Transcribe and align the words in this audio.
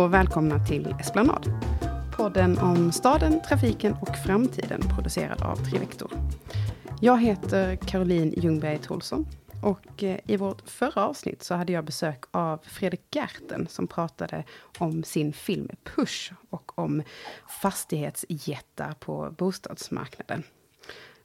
och 0.00 0.14
välkomna 0.14 0.66
till 0.66 0.94
Esplanad. 1.00 1.52
Podden 2.16 2.58
om 2.58 2.92
staden, 2.92 3.40
trafiken 3.48 3.96
och 4.00 4.16
framtiden 4.26 4.80
producerad 4.94 5.42
av 5.42 5.56
Trivector. 5.56 6.10
Jag 7.00 7.20
heter 7.22 7.76
Caroline 7.76 8.34
Ljungberg 8.36 8.78
Tholsson 8.78 9.26
och 9.62 10.02
eh, 10.02 10.18
i 10.26 10.36
vårt 10.36 10.70
förra 10.70 11.06
avsnitt 11.06 11.42
så 11.42 11.54
hade 11.54 11.72
jag 11.72 11.84
besök 11.84 12.24
av 12.30 12.58
Fredrik 12.62 13.00
Gerten 13.10 13.66
som 13.70 13.86
pratade 13.86 14.44
om 14.78 15.04
sin 15.04 15.32
film 15.32 15.68
Push 15.84 16.32
och 16.50 16.78
om 16.78 17.02
fastighetsjättar 17.62 18.94
på 19.00 19.34
bostadsmarknaden. 19.38 20.42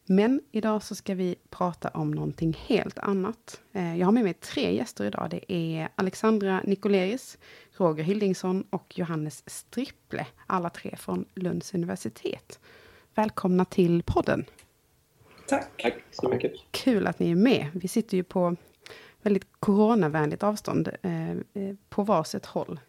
Men 0.07 0.41
idag 0.51 0.83
så 0.83 0.95
ska 0.95 1.15
vi 1.15 1.35
prata 1.49 1.89
om 1.89 2.11
någonting 2.11 2.57
helt 2.65 2.99
annat. 2.99 3.61
Eh, 3.73 3.97
jag 3.97 4.07
har 4.07 4.11
med 4.11 4.23
mig 4.23 4.33
tre 4.33 4.75
gäster 4.75 5.05
idag. 5.05 5.27
Det 5.29 5.53
är 5.53 5.89
Alexandra 5.95 6.61
Nikoleris, 6.63 7.37
Roger 7.77 8.03
Hildingsson 8.03 8.63
och 8.69 8.99
Johannes 8.99 9.43
Stripple. 9.49 10.27
Alla 10.45 10.69
tre 10.69 10.95
från 10.97 11.25
Lunds 11.35 11.73
universitet. 11.73 12.59
Välkomna 13.15 13.65
till 13.65 14.03
podden. 14.03 14.45
Tack. 15.47 15.81
Tack 15.81 15.93
så 16.11 16.29
mycket. 16.29 16.53
Kul 16.71 17.07
att 17.07 17.19
ni 17.19 17.31
är 17.31 17.35
med. 17.35 17.67
Vi 17.73 17.87
sitter 17.87 18.17
ju 18.17 18.23
på 18.23 18.55
väldigt 19.21 19.47
coronavänligt 19.59 20.43
avstånd 20.43 20.89
eh, 21.01 21.31
eh, 21.31 21.37
på 21.89 22.03
varsitt 22.03 22.45
håll 22.45 22.79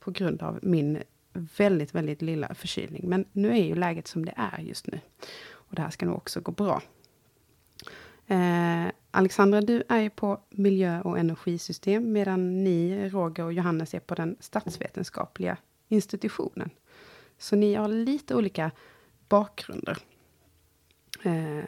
på 0.00 0.10
grund 0.10 0.42
av 0.42 0.58
min 0.62 1.02
väldigt, 1.32 1.94
väldigt 1.94 2.22
lilla 2.22 2.54
förkylning. 2.54 3.08
Men 3.08 3.24
nu 3.32 3.50
är 3.50 3.64
ju 3.64 3.74
läget 3.74 4.06
som 4.06 4.24
det 4.24 4.34
är 4.36 4.60
just 4.60 4.86
nu. 4.86 5.00
Och 5.50 5.74
det 5.74 5.82
här 5.82 5.90
ska 5.90 6.06
nog 6.06 6.16
också 6.16 6.40
gå 6.40 6.52
bra. 6.52 6.82
Eh, 8.26 8.86
Alexandra, 9.16 9.60
du 9.60 9.82
är 9.88 10.00
ju 10.00 10.10
på 10.10 10.40
miljö 10.50 11.00
och 11.00 11.18
energisystem 11.18 12.12
medan 12.12 12.64
ni, 12.64 13.08
Roger 13.08 13.44
och 13.44 13.52
Johannes, 13.52 13.94
är 13.94 14.00
på 14.00 14.14
den 14.14 14.36
statsvetenskapliga 14.40 15.56
institutionen. 15.88 16.70
Så 17.38 17.56
ni 17.56 17.74
har 17.74 17.88
lite 17.88 18.34
olika 18.34 18.70
bakgrunder. 19.28 19.98
Eh, 21.22 21.64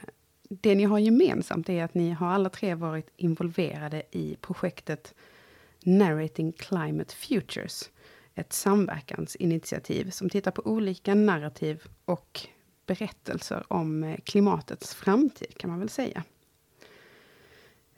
det 0.48 0.75
ni 0.75 0.84
har 0.84 0.98
gemensamt 0.98 1.69
är 1.69 1.84
att 1.84 1.95
ni 1.95 2.11
har 2.11 2.28
alla 2.28 2.48
tre 2.48 2.75
varit 2.75 3.11
involverade 3.17 4.03
i 4.11 4.36
projektet 4.41 5.14
Narrating 5.84 6.53
Climate 6.53 7.14
Futures. 7.14 7.91
Ett 8.34 8.53
samverkansinitiativ 8.53 10.11
som 10.11 10.30
tittar 10.30 10.51
på 10.51 10.62
olika 10.67 11.14
narrativ 11.14 11.83
och 12.05 12.41
berättelser 12.86 13.64
om 13.69 14.05
eh, 14.05 14.17
klimatets 14.25 14.95
framtid, 14.95 15.58
kan 15.58 15.70
man 15.70 15.78
väl 15.78 15.89
säga. 15.89 16.25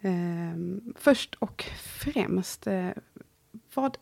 Ehm, 0.03 0.95
först 0.97 1.35
och 1.35 1.65
främst, 1.83 2.67
eh, 2.67 2.89
vad, 3.75 3.99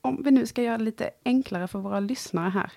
om 0.00 0.22
vi 0.24 0.30
nu 0.30 0.46
ska 0.46 0.62
göra 0.62 0.78
det 0.78 0.84
lite 0.84 1.10
enklare 1.24 1.68
för 1.68 1.78
våra 1.78 2.00
lyssnare 2.00 2.50
här. 2.50 2.72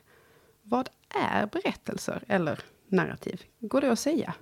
Vad 0.62 0.90
är 1.32 1.46
berättelser 1.46 2.24
eller 2.28 2.60
narrativ? 2.88 3.42
Går 3.60 3.82
det 3.82 3.92
att 3.92 4.00
säga? 4.00 4.34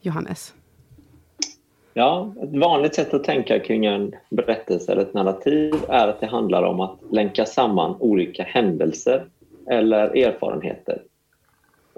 Johannes? 0.00 0.54
Ja, 1.94 2.34
ett 2.42 2.60
vanligt 2.60 2.94
sätt 2.94 3.14
att 3.14 3.24
tänka 3.24 3.60
kring 3.60 3.86
en 3.86 4.14
berättelse 4.30 4.92
eller 4.92 5.02
ett 5.02 5.14
narrativ 5.14 5.74
är 5.88 6.08
att 6.08 6.20
det 6.20 6.26
handlar 6.26 6.62
om 6.62 6.80
att 6.80 6.98
länka 7.10 7.46
samman 7.46 7.96
olika 8.00 8.42
händelser 8.42 9.28
eller 9.66 10.16
erfarenheter 10.16 11.02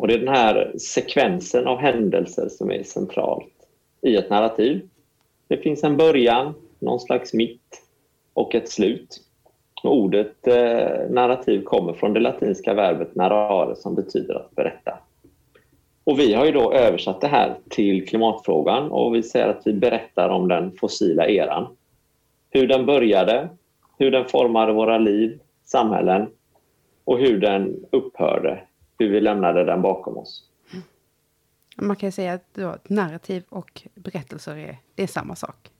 och 0.01 0.09
det 0.09 0.15
är 0.15 0.19
den 0.19 0.35
här 0.35 0.73
sekvensen 0.79 1.67
av 1.67 1.79
händelser 1.79 2.49
som 2.49 2.71
är 2.71 2.83
centralt 2.83 3.53
i 4.03 4.17
ett 4.17 4.31
narrativ. 4.31 4.89
Det 5.51 5.57
finns 5.57 5.85
en 5.85 5.97
början, 5.97 6.55
någon 6.79 7.01
slags 7.01 7.35
mitt 7.35 7.83
och 8.35 8.55
ett 8.55 8.69
slut. 8.69 9.21
Och 9.83 9.97
ordet 9.97 10.47
eh, 10.47 11.11
narrativ 11.11 11.63
kommer 11.63 11.93
från 11.93 12.13
det 12.13 12.21
latinska 12.21 12.75
verbet 12.75 13.15
narrare 13.15 13.77
som 13.77 13.95
betyder 13.95 14.35
att 14.35 14.55
berätta. 14.55 14.99
Och 16.05 16.19
vi 16.19 16.35
har 16.35 16.47
ju 16.47 16.53
då 16.53 16.73
översatt 16.73 17.21
det 17.21 17.27
här 17.27 17.59
till 17.69 18.09
klimatfrågan 18.09 18.91
och 18.91 19.15
vi 19.15 19.23
säger 19.23 19.49
att 19.49 19.63
vi 19.67 19.73
berättar 19.73 20.29
om 20.29 20.49
den 20.49 20.73
fossila 20.73 21.29
eran. 21.29 21.77
Hur 22.51 22.67
den 22.67 22.87
började, 22.87 23.49
hur 23.99 24.11
den 24.11 24.25
formade 24.25 24.73
våra 24.73 24.99
liv, 24.99 25.41
samhällen 25.65 26.29
och 27.05 27.19
hur 27.19 27.41
den 27.41 27.85
upphörde 27.91 28.61
hur 28.99 29.09
vi 29.09 29.21
lämnade 29.21 29.65
den 29.65 29.83
bakom 29.83 30.17
oss. 30.17 30.50
Man 31.81 31.97
kan 31.97 32.13
säga 32.13 32.33
att 32.33 32.55
då, 32.55 32.77
narrativ 32.85 33.45
och 33.49 33.83
berättelser 33.95 34.57
är, 34.57 34.79
det 34.95 35.03
är 35.03 35.07
samma 35.07 35.37
sak. 35.37 35.71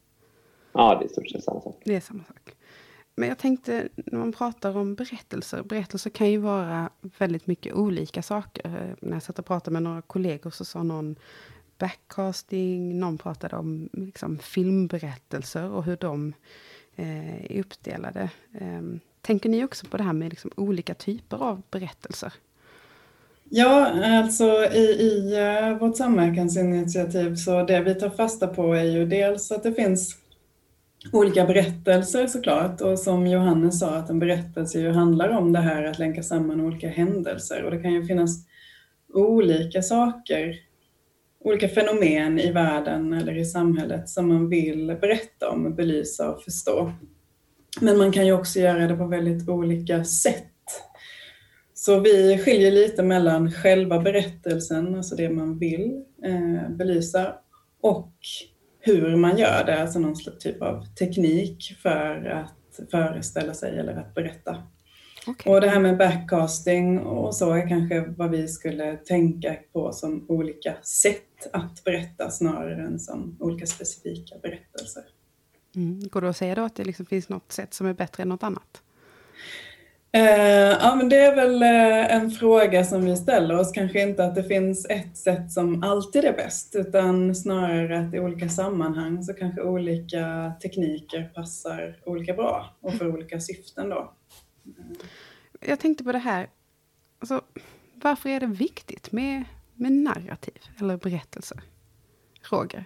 Ja, 0.73 0.95
det 0.99 1.05
är 1.05 1.07
i 1.07 1.09
stort 1.09 1.31
sett 1.31 1.45
samma 1.45 1.61
sak. 1.61 1.83
Det 1.85 1.97
är 1.97 2.01
samma 2.01 2.25
sak. 2.25 2.55
Men 3.15 3.29
jag 3.29 3.39
tänkte, 3.39 3.89
när 3.97 4.19
man 4.19 4.33
pratar 4.33 4.77
om 4.77 4.95
berättelser, 4.95 5.63
berättelser 5.63 6.11
kan 6.11 6.31
ju 6.31 6.39
vara 6.39 6.91
väldigt 7.01 7.47
mycket 7.47 7.75
olika 7.75 8.23
saker. 8.23 8.97
När 9.01 9.13
jag 9.13 9.23
satt 9.23 9.39
och 9.39 9.47
pratade 9.47 9.73
med 9.73 9.83
några 9.83 10.03
kollegor 10.03 10.51
så 10.51 10.65
sa 10.65 10.83
någon 10.83 11.17
backcasting, 11.79 12.99
någon 12.99 13.19
pratade 13.19 13.57
om 13.57 13.89
liksom, 13.93 14.39
filmberättelser 14.39 15.71
och 15.71 15.85
hur 15.85 15.97
de 15.97 16.35
eh, 16.97 17.45
är 17.45 17.61
uppdelade. 17.61 18.31
Eh, 18.61 18.83
tänker 19.21 19.49
ni 19.49 19.65
också 19.65 19.87
på 19.87 19.97
det 19.97 20.03
här 20.03 20.13
med 20.13 20.31
liksom, 20.31 20.51
olika 20.57 20.95
typer 20.95 21.37
av 21.37 21.63
berättelser? 21.71 22.33
Ja, 23.53 24.05
alltså 24.05 24.65
i, 24.73 24.79
i 24.79 25.37
eh, 25.39 25.79
vårt 25.79 25.97
samverkansinitiativ 25.97 27.35
så 27.35 27.63
det 27.63 27.81
vi 27.81 27.95
tar 27.95 28.11
fasta 28.11 28.47
på 28.47 28.75
är 28.75 28.85
ju 28.85 29.07
dels 29.07 29.51
att 29.51 29.63
det 29.63 29.73
finns 29.73 30.17
olika 31.13 31.45
berättelser 31.45 32.27
såklart 32.27 32.81
och 32.81 32.99
som 32.99 33.27
Johannes 33.27 33.81
sa 33.81 33.91
att 33.91 34.11
en 34.11 34.19
berättelse 34.19 34.81
ju 34.81 34.91
handlar 34.91 35.29
om 35.29 35.53
det 35.53 35.59
här 35.59 35.85
att 35.85 35.99
länka 35.99 36.23
samman 36.23 36.61
olika 36.61 36.89
händelser 36.89 37.65
och 37.65 37.71
det 37.71 37.83
kan 37.83 37.93
ju 37.93 38.07
finnas 38.07 38.31
olika 39.15 39.83
saker, 39.83 40.55
olika 41.45 41.69
fenomen 41.69 42.39
i 42.39 42.53
världen 42.53 43.13
eller 43.13 43.39
i 43.39 43.45
samhället 43.45 44.09
som 44.09 44.29
man 44.29 44.49
vill 44.49 44.97
berätta 45.01 45.51
om, 45.51 45.75
belysa 45.75 46.31
och 46.31 46.43
förstå. 46.43 46.93
Men 47.81 47.99
man 47.99 48.13
kan 48.13 48.27
ju 48.27 48.33
också 48.33 48.59
göra 48.59 48.87
det 48.87 48.97
på 48.97 49.07
väldigt 49.07 49.49
olika 49.49 50.05
sätt 50.05 50.47
så 51.81 52.01
vi 52.01 52.39
skiljer 52.39 52.71
lite 52.71 53.03
mellan 53.03 53.53
själva 53.53 53.99
berättelsen, 53.99 54.95
alltså 54.95 55.17
det 55.17 55.31
man 55.31 55.59
vill 55.59 56.05
eh, 56.25 56.71
belysa, 56.71 57.35
och 57.81 58.13
hur 58.81 59.17
man 59.17 59.39
gör 59.39 59.65
det, 59.65 59.83
alltså 59.83 59.99
någon 59.99 60.15
typ 60.41 60.63
av 60.63 60.85
teknik 60.99 61.77
för 61.83 62.25
att 62.25 62.91
föreställa 62.91 63.55
sig 63.55 63.79
eller 63.79 63.97
att 63.97 64.15
berätta. 64.15 64.63
Okay. 65.27 65.53
Och 65.53 65.61
det 65.61 65.69
här 65.69 65.81
med 65.81 65.99
backcasting 65.99 66.99
och 66.99 67.35
så 67.35 67.53
är 67.53 67.69
kanske 67.69 68.01
vad 68.01 68.31
vi 68.31 68.49
skulle 68.49 68.97
tänka 68.97 69.57
på 69.73 69.93
som 69.93 70.27
olika 70.29 70.75
sätt 70.83 71.49
att 71.53 71.85
berätta 71.85 72.31
snarare 72.31 72.83
än 72.83 73.01
som 73.01 73.37
olika 73.41 73.67
specifika 73.67 74.35
berättelser. 74.43 75.03
Mm. 75.77 76.09
Går 76.09 76.21
det 76.21 76.29
att 76.29 76.37
säga 76.37 76.55
då 76.55 76.63
att 76.63 76.77
det 76.77 76.85
liksom 76.85 77.07
finns 77.07 77.29
något 77.29 77.53
sätt 77.53 77.75
som 77.75 77.87
är 77.87 77.95
bättre 77.95 78.23
än 78.23 78.29
något 78.29 78.43
annat? 78.43 78.83
Eh, 80.13 80.77
ja, 80.81 80.95
men 80.95 81.09
det 81.09 81.17
är 81.17 81.37
väl 81.37 81.63
eh, 81.63 82.17
en 82.17 82.31
fråga 82.31 82.85
som 82.85 83.05
vi 83.05 83.17
ställer 83.17 83.61
oss. 83.61 83.73
Kanske 83.73 84.03
inte 84.03 84.25
att 84.25 84.35
det 84.35 84.45
finns 84.45 84.87
ett 84.91 85.17
sätt 85.17 85.53
som 85.53 85.83
alltid 85.83 86.25
är 86.25 86.33
bäst, 86.33 86.75
utan 86.77 87.35
snarare 87.35 87.99
att 87.99 88.15
i 88.15 88.21
olika 88.21 88.49
sammanhang 88.49 89.23
så 89.23 89.35
kanske 89.35 89.63
olika 89.63 90.53
tekniker 90.63 91.31
passar 91.35 91.97
olika 92.07 92.35
bra 92.35 92.77
och 92.81 92.95
för 92.95 93.15
olika 93.15 93.41
syften 93.41 93.89
då. 93.89 94.13
Jag 95.61 95.81
tänkte 95.81 96.05
på 96.05 96.13
det 96.13 96.19
här, 96.19 96.49
alltså, 97.19 97.41
varför 97.95 98.29
är 98.29 98.41
det 98.41 98.47
viktigt 98.47 99.13
med, 99.13 99.45
med 99.75 99.93
narrativ 99.93 100.59
eller 100.81 100.97
berättelser? 100.97 101.61
Roger? 102.51 102.85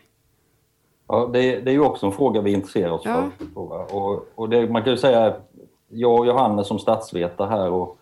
Ja, 1.08 1.31
det, 1.32 1.60
det 1.60 1.70
är 1.70 1.72
ju 1.72 1.81
också 1.81 2.06
en 2.06 2.12
fråga 2.12 2.40
vi 2.40 2.52
intresserar 2.52 2.90
oss 2.90 3.02
ja. 3.04 3.31
för. 3.54 3.94
Och, 3.94 4.28
och 4.34 4.49
det, 4.49 4.70
man 4.70 4.82
kan 4.82 4.93
ju 4.93 4.99
säga 4.99 5.37
jag 5.94 6.19
och 6.19 6.26
Johannes 6.26 6.67
som 6.67 6.79
statsvetare 6.79 7.49
här 7.49 7.70
och, 7.70 7.99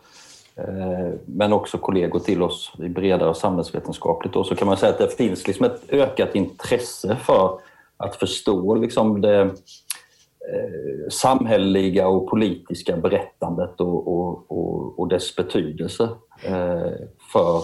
eh, 0.56 1.12
men 1.27 1.53
också 1.53 1.79
kollegor 1.79 2.19
till 2.19 2.43
oss 2.43 2.73
i 2.79 2.89
bredare 2.89 3.35
samhällsvetenskapligt 3.35 4.35
då, 4.35 4.44
så 4.44 4.55
kan 4.55 4.69
man 4.69 4.77
säga 4.77 4.93
att 4.93 4.99
det 4.99 5.17
finns 5.17 5.47
liksom 5.47 5.67
ett 5.67 5.83
ökat 5.89 6.35
intresse 6.35 7.17
för 7.17 7.59
att 7.97 8.17
förstå 8.17 8.75
liksom 8.75 9.21
det 9.21 9.41
eh, 9.41 11.09
samhälleliga 11.11 12.09
och 12.09 12.31
politiska 12.31 12.97
berättandet 12.97 13.81
och, 13.81 14.09
och, 14.09 14.50
och, 14.50 14.99
och 14.99 15.09
dess 15.09 15.37
betydelse 15.37 16.09
eh, 16.45 16.93
för 17.33 17.56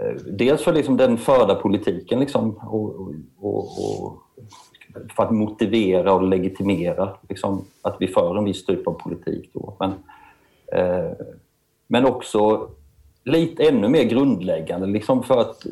eh, 0.00 0.14
dels 0.32 0.62
för 0.62 0.72
liksom 0.72 0.96
den 0.96 1.18
förda 1.18 1.54
politiken 1.54 2.20
liksom, 2.20 2.56
och, 2.56 3.14
och 3.40 4.20
för 5.16 5.22
att 5.22 5.30
motivera 5.30 6.12
och 6.12 6.22
legitimera 6.22 7.16
liksom, 7.28 7.64
att 7.82 7.96
vi 8.00 8.08
för 8.08 8.38
en 8.38 8.44
viss 8.44 8.66
typ 8.66 8.86
av 8.86 8.92
politik. 8.92 9.50
Då. 9.52 9.74
Men, 9.78 9.90
eh, 10.72 11.12
men 11.86 12.06
också 12.06 12.68
lite 13.24 13.68
ännu 13.68 13.88
mer 13.88 14.04
grundläggande 14.04 14.86
liksom 14.86 15.22
för 15.22 15.40
att 15.40 15.66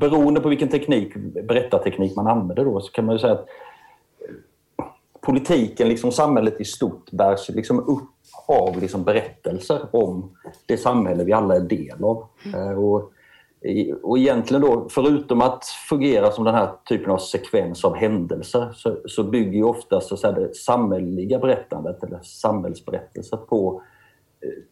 beroende 0.00 0.40
på 0.40 0.48
vilken 0.48 0.68
teknik, 0.68 1.14
berättarteknik 1.48 2.16
man 2.16 2.26
använder 2.26 2.64
då, 2.64 2.80
så 2.80 2.92
kan 2.92 3.04
man 3.04 3.14
ju 3.14 3.18
säga 3.18 3.32
att 3.32 3.46
politiken, 5.20 5.88
liksom 5.88 6.12
samhället 6.12 6.60
i 6.60 6.64
stort, 6.64 7.10
bärs 7.10 7.48
liksom 7.48 7.78
upp 7.78 8.10
av 8.46 8.80
liksom 8.80 9.04
berättelser 9.04 9.80
om 9.90 10.36
det 10.66 10.76
samhälle 10.76 11.24
vi 11.24 11.32
alla 11.32 11.56
är 11.56 11.60
del 11.60 12.04
av. 12.04 12.26
Mm. 12.54 12.78
Och, 12.78 13.12
och 14.02 14.18
egentligen 14.18 14.62
då, 14.62 14.88
förutom 14.90 15.40
att 15.40 15.64
fungera 15.64 16.30
som 16.30 16.44
den 16.44 16.54
här 16.54 16.70
typen 16.88 17.10
av 17.10 17.18
sekvens 17.18 17.84
av 17.84 17.94
händelser 17.94 18.72
så, 18.74 18.96
så 19.04 19.24
bygger 19.24 19.52
ju 19.52 19.64
ofta 19.64 20.00
så 20.00 20.32
det 20.32 20.56
samhälleliga 20.56 21.38
berättandet 21.38 22.02
eller 22.02 22.20
samhällsberättelser 22.22 23.36
på 23.36 23.82
eh, 24.40 24.62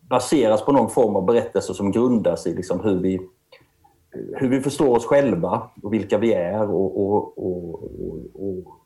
baseras 0.00 0.64
på 0.64 0.72
någon 0.72 0.90
form 0.90 1.16
av 1.16 1.24
berättelse 1.24 1.74
som 1.74 1.92
grundas 1.92 2.46
i 2.46 2.54
liksom 2.54 2.80
hur, 2.80 2.98
vi, 3.00 3.20
hur 4.10 4.48
vi 4.48 4.60
förstår 4.60 4.96
oss 4.96 5.06
själva 5.06 5.70
och 5.82 5.92
vilka 5.92 6.18
vi 6.18 6.32
är 6.32 6.70
och, 6.70 7.00
och, 7.00 7.38
och, 7.38 7.82
och 8.34 8.78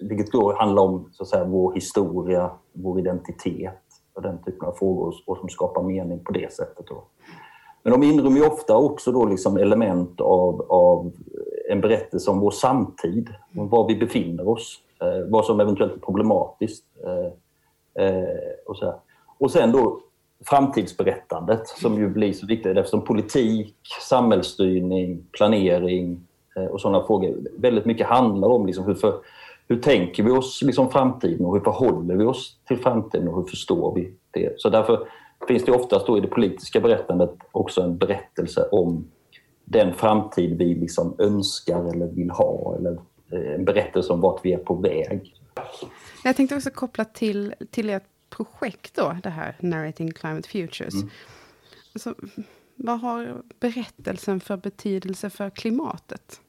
vilket 0.00 0.32
då 0.32 0.56
handlar 0.56 0.82
om 0.82 1.08
så 1.12 1.22
att 1.22 1.28
säga, 1.28 1.44
vår 1.44 1.74
historia, 1.74 2.50
vår 2.72 2.98
identitet 2.98 3.82
och 4.14 4.22
den 4.22 4.42
typen 4.42 4.68
av 4.68 4.72
frågor 4.72 5.14
och 5.26 5.38
som 5.38 5.48
skapar 5.48 5.82
mening 5.82 6.24
på 6.24 6.32
det 6.32 6.52
sättet. 6.52 6.86
Då. 6.86 7.04
Men 7.86 8.00
de 8.00 8.06
inrymmer 8.06 8.36
ju 8.36 8.46
ofta 8.46 8.76
också 8.76 9.12
då 9.12 9.24
liksom 9.24 9.56
element 9.56 10.20
av, 10.20 10.66
av 10.68 11.12
en 11.70 11.80
berättelse 11.80 12.30
om 12.30 12.40
vår 12.40 12.50
samtid, 12.50 13.34
om 13.56 13.68
var 13.68 13.88
vi 13.88 13.96
befinner 13.96 14.48
oss, 14.48 14.80
eh, 15.00 15.30
vad 15.30 15.44
som 15.44 15.60
eventuellt 15.60 15.94
är 15.94 15.98
problematiskt. 15.98 16.84
Eh, 17.04 18.04
eh, 18.04 18.24
och, 18.66 18.76
så 18.76 18.84
här. 18.84 18.94
och 19.38 19.50
sen 19.50 19.72
då 19.72 20.00
framtidsberättandet 20.44 21.68
som 21.68 21.94
ju 21.94 22.08
blir 22.08 22.32
så 22.32 22.46
viktigt 22.46 22.76
eftersom 22.76 23.04
politik, 23.04 23.76
samhällsstyrning, 24.08 25.26
planering 25.32 26.20
eh, 26.56 26.64
och 26.64 26.80
sådana 26.80 27.06
frågor 27.06 27.36
väldigt 27.58 27.84
mycket 27.84 28.06
handlar 28.06 28.48
om 28.48 28.66
liksom 28.66 28.84
hur, 28.84 28.94
för, 28.94 29.14
hur 29.68 29.80
tänker 29.80 30.22
vi 30.22 30.30
oss 30.30 30.62
liksom 30.62 30.90
framtiden 30.90 31.46
och 31.46 31.54
hur 31.54 31.64
förhåller 31.64 32.14
vi 32.14 32.24
oss 32.24 32.56
till 32.68 32.78
framtiden 32.78 33.28
och 33.28 33.36
hur 33.36 33.44
förstår 33.44 33.94
vi 33.94 34.12
det? 34.30 34.60
Så 34.60 34.68
därför 34.68 35.08
finns 35.48 35.64
det 35.64 35.72
oftast 35.72 36.06
då 36.06 36.18
i 36.18 36.20
det 36.20 36.28
politiska 36.28 36.80
berättandet 36.80 37.30
också 37.52 37.80
en 37.80 37.98
berättelse 37.98 38.68
om 38.70 39.08
den 39.64 39.94
framtid 39.94 40.58
vi 40.58 40.74
liksom 40.74 41.16
önskar 41.18 41.94
eller 41.94 42.06
vill 42.06 42.30
ha 42.30 42.76
eller 42.78 42.92
eh, 43.32 43.54
en 43.54 43.64
berättelse 43.64 44.12
om 44.12 44.20
vart 44.20 44.40
vi 44.44 44.52
är 44.52 44.58
på 44.58 44.74
väg. 44.74 45.34
Jag 46.24 46.36
tänkte 46.36 46.56
också 46.56 46.70
koppla 46.70 47.04
till, 47.04 47.54
till 47.70 47.90
ert 47.90 48.02
projekt 48.30 48.94
då, 48.94 49.16
det 49.22 49.30
här 49.30 49.56
Narrating 49.60 50.12
Climate 50.12 50.48
Futures. 50.48 50.94
Mm. 50.94 51.08
Så, 51.94 52.14
vad 52.74 53.00
har 53.00 53.42
berättelsen 53.60 54.40
för 54.40 54.56
betydelse 54.56 55.30
för 55.30 55.50
klimatet? 55.50 56.40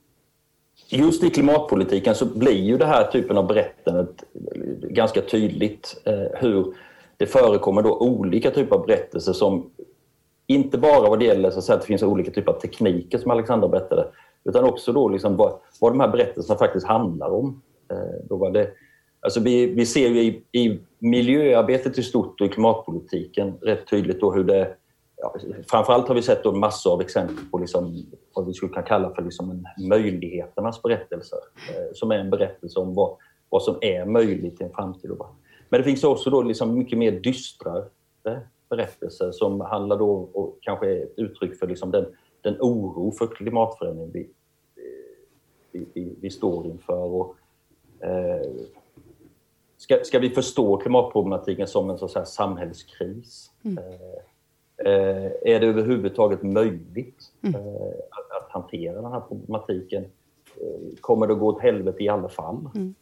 Just 0.89 1.23
i 1.23 1.29
klimatpolitiken 1.29 2.15
så 2.15 2.25
blir 2.25 2.63
ju 2.63 2.77
den 2.77 2.89
här 2.89 3.11
typen 3.11 3.37
av 3.37 3.47
berättandet 3.47 4.23
ganska 4.81 5.21
tydligt 5.21 6.01
eh, 6.05 6.39
hur 6.39 6.73
det 7.17 7.25
förekommer 7.25 7.81
då 7.81 7.97
olika 7.97 8.51
typer 8.51 8.75
av 8.75 8.85
berättelser 8.85 9.33
som 9.33 9.71
inte 10.47 10.77
bara 10.77 11.09
vad 11.09 11.19
det 11.19 11.25
gäller 11.25 11.51
så 11.51 11.57
att, 11.57 11.65
säga, 11.65 11.75
att 11.75 11.81
det 11.81 11.87
finns 11.87 12.03
olika 12.03 12.31
typer 12.31 12.51
av 12.51 12.59
tekniker 12.59 13.17
som 13.17 13.31
Alexandra 13.31 13.67
berättade, 13.67 14.07
utan 14.43 14.63
också 14.63 14.93
då 14.93 15.09
liksom 15.09 15.37
vad, 15.37 15.59
vad 15.81 15.91
de 15.91 15.99
här 15.99 16.07
berättelserna 16.07 16.59
faktiskt 16.59 16.87
handlar 16.87 17.29
om. 17.29 17.61
Eh, 17.91 18.27
då 18.29 18.35
var 18.35 18.51
det, 18.51 18.69
alltså 19.19 19.39
vi, 19.39 19.65
vi 19.65 19.85
ser 19.85 20.09
ju 20.09 20.21
i, 20.21 20.43
i 20.51 20.79
miljöarbetet 20.99 21.97
i 21.97 22.03
stort 22.03 22.41
och 22.41 22.47
i 22.47 22.49
klimatpolitiken 22.49 23.53
rätt 23.61 23.87
tydligt 23.87 24.21
då 24.21 24.33
hur 24.33 24.43
det 24.43 24.75
Ja, 25.21 25.35
framförallt 25.71 26.07
har 26.07 26.15
vi 26.15 26.21
sett 26.21 26.43
då 26.43 26.51
massor 26.51 26.93
av 26.93 27.01
exempel 27.01 27.45
på 27.51 27.57
liksom, 27.57 28.05
vad 28.33 28.45
vi 28.45 28.53
skulle 28.53 28.73
kunna 28.73 28.85
kalla 28.85 29.13
för 29.15 29.21
liksom 29.21 29.51
en 29.51 29.87
möjligheternas 29.87 30.81
berättelser. 30.81 31.39
Eh, 31.69 31.93
som 31.93 32.11
är 32.11 32.15
en 32.15 32.29
berättelse 32.29 32.79
om 32.79 32.95
vad, 32.95 33.17
vad 33.49 33.63
som 33.63 33.77
är 33.81 34.05
möjligt 34.05 34.61
i 34.61 34.63
en 34.63 34.73
framtid. 34.73 35.11
Men 35.69 35.79
det 35.79 35.83
finns 35.83 36.03
också 36.03 36.29
då 36.29 36.41
liksom 36.41 36.77
mycket 36.77 36.97
mer 36.97 37.11
dystra 37.11 37.83
berättelser 38.69 39.31
som 39.31 39.61
handlar 39.61 39.97
då 39.97 40.11
och 40.33 40.57
kanske 40.61 40.91
är 40.91 41.03
ett 41.03 41.13
uttryck 41.17 41.59
för 41.59 41.67
liksom 41.67 41.91
den, 41.91 42.05
den 42.41 42.57
oro 42.59 43.11
för 43.11 43.27
klimatförändring 43.27 44.11
vi, 44.13 44.29
vi, 45.71 45.85
vi, 45.93 46.15
vi 46.21 46.29
står 46.29 46.65
inför. 46.67 47.03
Och, 47.03 47.35
eh, 47.99 48.51
ska, 49.77 50.03
ska 50.03 50.19
vi 50.19 50.29
förstå 50.29 50.77
klimatproblematiken 50.77 51.67
som 51.67 51.89
en 51.89 51.97
så 51.97 52.25
samhällskris? 52.25 53.51
Mm. 53.63 53.77
Eh, 53.77 53.83
eh 54.77 55.31
är 55.41 55.59
det 55.59 55.67
överhuvudtaget 55.67 56.43
möjligt 56.43 57.31
mm. 57.41 57.55
eh, 57.55 57.87
att, 58.11 58.43
att, 58.43 58.51
hantera 58.51 59.01
den 59.01 59.11
här 59.11 59.19
problematiken? 59.19 60.05
Eh, 60.61 60.97
kommer 61.01 61.27
det 61.27 61.33
att 61.33 61.39
gå 61.39 61.47
åt 61.47 61.61
helvete 61.61 62.03
i 62.03 62.09
alla 62.09 62.29
fall? 62.29 62.69
Mm. 62.75 62.95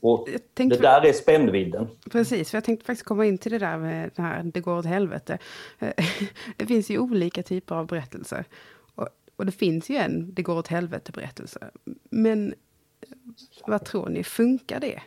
Och 0.00 0.28
det 0.54 0.80
där 0.80 1.04
är 1.06 1.12
spännvidden. 1.12 1.88
Precis, 2.10 2.50
för 2.50 2.56
jag 2.56 2.64
tänkte 2.64 2.86
faktiskt 2.86 3.06
komma 3.06 3.26
in 3.26 3.38
till 3.38 3.52
det 3.52 3.58
där 3.58 3.78
med 3.78 4.10
det 4.14 4.22
här, 4.22 4.42
det 4.42 4.60
går 4.60 4.78
åt 4.78 4.86
helvete. 4.86 5.38
Det 6.56 6.66
finns 6.66 6.90
ju 6.90 6.98
olika 6.98 7.42
typer 7.42 7.74
av 7.74 7.86
berättelser. 7.86 8.44
Och, 8.94 9.08
och 9.36 9.46
det 9.46 9.52
finns 9.52 9.90
ju 9.90 9.96
en 9.96 10.34
det 10.34 10.42
går 10.42 10.58
åt 10.58 10.68
helvete-berättelse. 10.68 11.70
Men 12.10 12.54
vad 13.66 13.84
tror 13.84 14.08
ni, 14.08 14.24
funkar 14.24 14.80
det? 14.80 15.00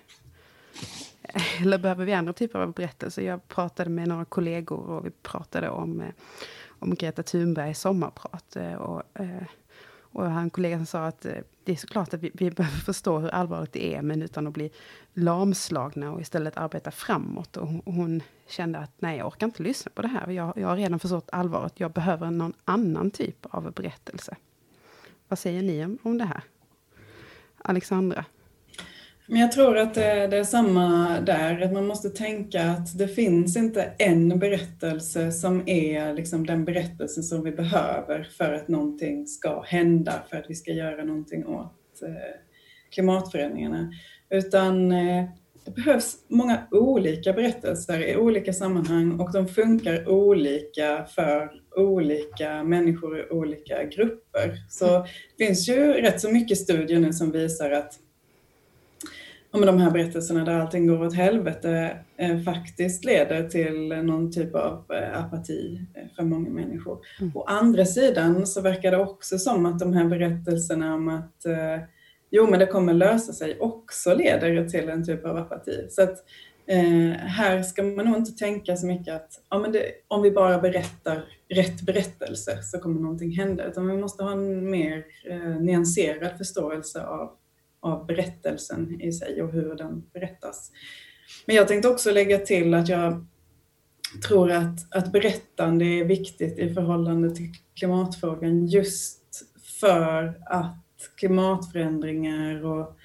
Eller 1.61 1.77
behöver 1.77 2.05
vi 2.05 2.13
andra 2.13 2.33
typer 2.33 2.59
av 2.59 2.73
berättelser? 2.73 3.21
Jag 3.21 3.47
pratade 3.47 3.89
med 3.89 4.07
några 4.07 4.25
kollegor 4.25 4.89
och 4.89 5.05
vi 5.05 5.09
pratade 5.09 5.69
om, 5.69 6.03
om 6.67 6.95
Greta 6.95 7.23
Thunbergs 7.23 7.79
sommarprat. 7.79 8.57
Och, 8.79 9.03
och 10.11 10.31
han 10.31 10.49
som 10.49 10.85
sa 10.85 11.05
att 11.05 11.25
eh, 11.25 11.33
det 11.63 11.71
är 11.71 11.75
såklart 11.75 12.13
att 12.13 12.23
vi, 12.23 12.31
vi 12.33 12.51
behöver 12.51 12.77
förstå 12.77 13.19
hur 13.19 13.29
allvarligt 13.29 13.73
det 13.73 13.95
är, 13.95 14.01
men 14.01 14.21
utan 14.21 14.47
att 14.47 14.53
bli 14.53 14.71
lamslagna 15.13 16.11
och 16.11 16.21
istället 16.21 16.57
arbeta 16.57 16.91
framåt. 16.91 17.57
Och 17.57 17.67
hon 17.85 18.23
kände 18.47 18.79
att 18.79 18.91
nej, 18.99 19.17
jag 19.17 19.27
orkar 19.27 19.45
inte 19.45 19.63
lyssna 19.63 19.91
på 19.95 20.01
det 20.01 20.07
här. 20.07 20.29
Jag, 20.29 20.57
jag 20.57 20.67
har 20.67 20.75
redan 20.75 20.99
förstått 20.99 21.29
allvaret. 21.31 21.79
Jag 21.79 21.91
behöver 21.91 22.31
någon 22.31 22.53
annan 22.65 23.11
typ 23.11 23.45
av 23.49 23.71
berättelse. 23.71 24.35
Vad 25.27 25.39
säger 25.39 25.61
ni 25.61 25.85
om, 25.85 25.97
om 26.03 26.17
det 26.17 26.25
här? 26.25 26.43
Alexandra? 27.57 28.25
Men 29.31 29.41
jag 29.41 29.51
tror 29.51 29.77
att 29.77 29.93
det, 29.93 30.27
det, 30.27 30.37
är 30.37 30.43
samma 30.43 31.19
där, 31.19 31.61
att 31.61 31.73
man 31.73 31.87
måste 31.87 32.09
tänka 32.09 32.63
att 32.63 32.97
det 32.97 33.07
finns 33.07 33.57
inte 33.57 33.91
en 33.97 34.39
berättelse 34.39 35.31
som 35.31 35.63
är 35.69 36.13
liksom 36.13 36.45
den 36.45 36.65
berättelse 36.65 37.23
som 37.23 37.43
vi 37.43 37.51
behöver 37.51 38.29
för 38.37 38.53
att 38.53 38.67
någonting 38.67 39.27
ska 39.27 39.61
hända, 39.61 40.13
för 40.29 40.37
att 40.37 40.45
vi 40.49 40.55
ska 40.55 40.71
göra 40.71 41.03
någonting 41.03 41.45
åt 41.45 42.01
eh, 42.01 42.13
klimatförändringarna. 42.89 43.91
Utan 44.29 44.91
eh, 44.91 45.25
det 45.65 45.71
behövs 45.71 46.15
många 46.27 46.67
olika 46.71 47.33
berättelser 47.33 48.09
i 48.09 48.15
olika 48.15 48.53
sammanhang 48.53 49.19
och 49.19 49.31
de 49.31 49.47
funkar 49.47 50.09
olika 50.09 51.05
för 51.15 51.51
olika 51.75 52.63
människor 52.63 53.19
i 53.19 53.29
olika 53.29 53.83
grupper. 53.83 54.57
Så 54.69 55.05
det 55.37 55.45
finns 55.45 55.69
ju 55.69 55.93
rätt 55.93 56.21
så 56.21 56.31
mycket 56.31 56.57
studier 56.57 56.99
nu 56.99 57.13
som 57.13 57.31
visar 57.31 57.71
att 57.71 57.99
om 59.53 59.61
de 59.61 59.77
här 59.77 59.91
berättelserna 59.91 60.45
där 60.45 60.59
allting 60.59 60.87
går 60.87 61.05
åt 61.05 61.15
helvete 61.15 61.97
eh, 62.17 62.39
faktiskt 62.39 63.05
leder 63.05 63.49
till 63.49 63.87
någon 63.87 64.31
typ 64.31 64.55
av 64.55 64.85
eh, 64.93 65.23
apati 65.23 65.81
eh, 65.95 66.15
för 66.15 66.23
många 66.23 66.49
människor. 66.49 66.99
Mm. 67.19 67.31
Å 67.35 67.43
andra 67.43 67.85
sidan 67.85 68.47
så 68.47 68.61
verkar 68.61 68.91
det 68.91 68.97
också 68.97 69.37
som 69.37 69.65
att 69.65 69.79
de 69.79 69.93
här 69.93 70.05
berättelserna 70.05 70.95
om 70.95 71.07
att 71.07 71.45
jo 72.31 72.47
men 72.49 72.59
det 72.59 72.65
kommer 72.65 72.93
lösa 72.93 73.33
sig 73.33 73.59
också 73.59 74.13
leder 74.13 74.69
till 74.69 74.89
en 74.89 75.05
typ 75.05 75.25
av 75.25 75.37
apati. 75.37 75.87
Så 75.89 76.03
att 76.03 76.17
eh, 76.67 77.17
här 77.17 77.63
ska 77.63 77.83
man 77.83 78.05
nog 78.05 78.17
inte 78.17 78.31
tänka 78.31 78.75
så 78.75 78.85
mycket 78.85 79.15
att 79.15 79.31
ja, 79.49 79.59
men 79.59 79.71
det, 79.71 79.85
om 80.07 80.21
vi 80.21 80.31
bara 80.31 80.59
berättar 80.59 81.23
rätt 81.49 81.81
berättelse 81.81 82.63
så 82.63 82.79
kommer 82.79 83.01
någonting 83.01 83.31
hända, 83.31 83.65
utan 83.65 83.87
vi 83.87 83.97
måste 83.97 84.23
ha 84.23 84.31
en 84.31 84.71
mer 84.71 85.05
eh, 85.29 85.61
nyanserad 85.61 86.37
förståelse 86.37 87.05
av 87.05 87.31
av 87.81 88.05
berättelsen 88.05 89.01
i 89.01 89.11
sig 89.11 89.41
och 89.41 89.51
hur 89.51 89.75
den 89.75 90.03
berättas. 90.13 90.71
Men 91.45 91.55
jag 91.55 91.67
tänkte 91.67 91.89
också 91.89 92.11
lägga 92.11 92.37
till 92.37 92.73
att 92.73 92.89
jag 92.89 93.25
tror 94.27 94.51
att, 94.51 94.95
att 94.95 95.11
berättande 95.11 95.85
är 95.85 96.05
viktigt 96.05 96.59
i 96.59 96.73
förhållande 96.73 97.35
till 97.35 97.53
klimatfrågan 97.75 98.65
just 98.65 99.21
för 99.79 100.41
att 100.45 100.77
klimatförändringar 101.15 102.65
och 102.65 102.97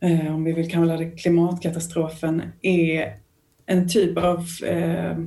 eh, 0.00 0.34
om 0.34 0.44
vi 0.44 0.52
vill 0.52 0.70
kalla 0.70 0.96
det 0.96 1.10
klimatkatastrofen 1.10 2.42
är 2.62 3.16
en 3.66 3.88
typ 3.88 4.18
av 4.18 4.46
eh, 4.66 5.18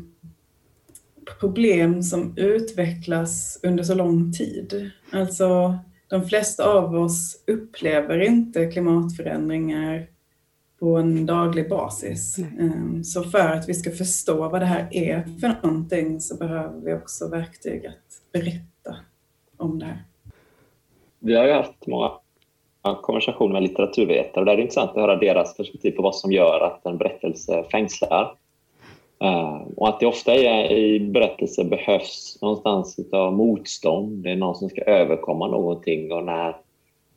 problem 1.39 2.03
som 2.03 2.38
utvecklas 2.38 3.60
under 3.63 3.83
så 3.83 3.95
lång 3.95 4.33
tid. 4.33 4.91
Alltså 5.12 5.79
de 6.13 6.25
flesta 6.25 6.74
av 6.74 6.96
oss 6.96 7.43
upplever 7.48 8.20
inte 8.20 8.65
klimatförändringar 8.65 10.08
på 10.79 10.98
en 10.98 11.25
daglig 11.25 11.70
basis. 11.70 12.38
Mm. 12.38 13.03
Så 13.03 13.24
för 13.24 13.50
att 13.50 13.70
vi 13.70 13.74
ska 13.74 13.91
förstå 13.91 14.50
vad 14.50 14.62
det 14.62 14.65
här 14.65 14.88
är 14.91 15.24
för 15.41 15.67
någonting 15.67 16.20
så 16.20 16.38
behöver 16.38 16.82
vi 16.82 16.93
också 16.93 17.27
verktyg 17.27 17.86
att 17.86 18.32
berätta 18.32 18.96
om 19.58 19.79
det 19.79 19.86
här. 19.86 20.03
Vi 21.20 21.36
har 21.36 21.46
ju 21.46 21.51
haft 21.51 21.88
många 21.88 22.12
konversation 23.01 23.51
med 23.51 23.63
litteraturvetare. 23.63 24.46
Där 24.46 24.51
är 24.51 24.55
det 24.55 24.62
intressant 24.62 24.89
att 24.89 24.96
höra 24.96 25.15
deras 25.15 25.58
perspektiv 25.58 25.91
på 25.91 26.01
vad 26.01 26.15
som 26.15 26.32
gör 26.32 26.60
att 26.60 26.86
en 26.86 26.98
berättelse 26.98 27.63
fängslar. 27.72 28.36
Uh, 29.24 29.62
och 29.75 29.89
att 29.89 30.00
det 30.00 30.05
ofta 30.05 30.34
är, 30.34 30.72
i 30.72 31.00
berättelser 31.00 31.63
behövs 31.63 32.38
någonstans 32.41 33.00
av 33.12 33.34
motstånd. 33.34 34.24
Det 34.24 34.32
är 34.32 34.36
någon 34.36 34.55
som 34.55 34.70
ska 34.70 34.82
överkomma 34.82 35.48
någonting. 35.48 36.12
Och 36.12 36.24
när, 36.24 36.55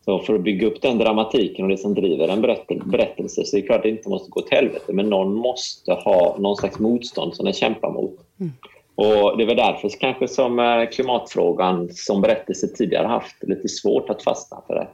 så 0.05 0.19
för 0.19 0.35
att 0.35 0.43
bygga 0.43 0.67
upp 0.67 0.83
den 0.83 0.99
dramatiken 0.99 1.65
och 1.65 1.71
det 1.71 1.77
som 1.77 1.95
driver 1.95 2.29
en 2.29 2.43
berättelse 2.85 3.45
så 3.45 3.57
är 3.57 3.61
det 3.61 3.67
klart 3.67 3.77
att 3.77 3.83
det 3.83 3.91
inte 3.91 4.09
måste 4.09 4.31
gå 4.31 4.41
till 4.41 4.57
helvete 4.57 4.93
men 4.93 5.11
någon 5.11 5.35
måste 5.35 5.93
ha 5.93 6.37
någon 6.39 6.57
slags 6.57 6.79
motstånd 6.79 7.35
som 7.35 7.45
den 7.45 7.55
kämpar 7.55 7.91
mot. 7.91 8.19
Mm. 8.41 8.53
Och 8.95 9.37
Det 9.37 9.43
är 9.43 9.47
väl 9.47 9.57
därför 9.57 9.89
kanske 9.89 10.29
som 10.29 10.59
eh, 10.59 10.89
klimatfrågan 10.93 11.89
som 11.93 12.23
berättelse 12.23 12.69
tidigare 12.69 13.07
haft 13.07 13.43
lite 13.43 13.69
svårt 13.69 14.11
att 14.11 14.23
fastna 14.23 14.63
för 14.67 14.75
det. 14.75 14.89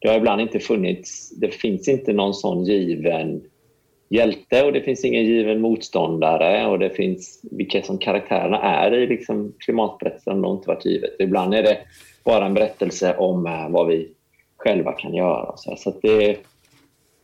Det 0.00 0.08
har 0.08 0.16
ibland 0.16 0.40
inte 0.40 0.58
funnits, 0.58 1.30
det 1.30 1.54
finns 1.54 1.88
inte 1.88 2.12
någon 2.12 2.34
sån 2.34 2.64
given 2.64 3.42
hjälte 4.12 4.64
och 4.64 4.72
det 4.72 4.80
finns 4.80 5.04
ingen 5.04 5.24
given 5.24 5.60
motståndare 5.60 6.66
och 6.66 6.78
det 6.78 6.90
finns 6.90 7.40
vilka 7.50 7.82
som 7.82 7.98
karaktärerna 7.98 8.62
är 8.62 8.94
i 8.94 9.06
liksom 9.06 9.52
klimatberättelsen 9.58 10.32
om 10.32 10.42
det 10.42 10.48
inte 10.48 10.68
varit 10.68 10.84
givet. 10.84 11.16
Ibland 11.18 11.54
är 11.54 11.62
det 11.62 11.78
bara 12.24 12.46
en 12.46 12.54
berättelse 12.54 13.16
om 13.16 13.46
eh, 13.46 13.68
vad 13.68 13.86
vi 13.86 14.08
själva 14.56 14.92
kan 14.92 15.14
göra. 15.14 15.56
Så 15.56 15.94
det, 16.02 16.36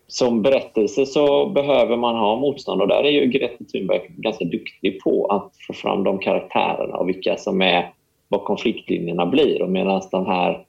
som 0.07 0.43
berättelse 0.43 1.07
så 1.07 1.47
behöver 1.49 1.97
man 1.97 2.17
ha 2.17 2.37
motstånd 2.37 2.83
och 2.83 2.89
där 2.89 3.05
är 3.05 3.11
ju 3.11 3.27
Greta 3.27 3.65
Thunberg 3.73 4.01
ganska 4.09 4.45
duktig 4.45 5.01
på 5.01 5.27
att 5.27 5.53
få 5.67 5.73
fram 5.73 6.05
de 6.05 6.19
karaktärerna 6.19 6.97
och 6.97 7.09
vilka 7.09 7.37
som 7.37 7.63
är 7.63 7.93
vad 8.29 8.45
konfliktlinjerna 8.45 9.27
blir. 9.27 9.63
Och 9.63 9.71
medan 9.71 10.03
de 10.11 10.27
här 10.27 10.65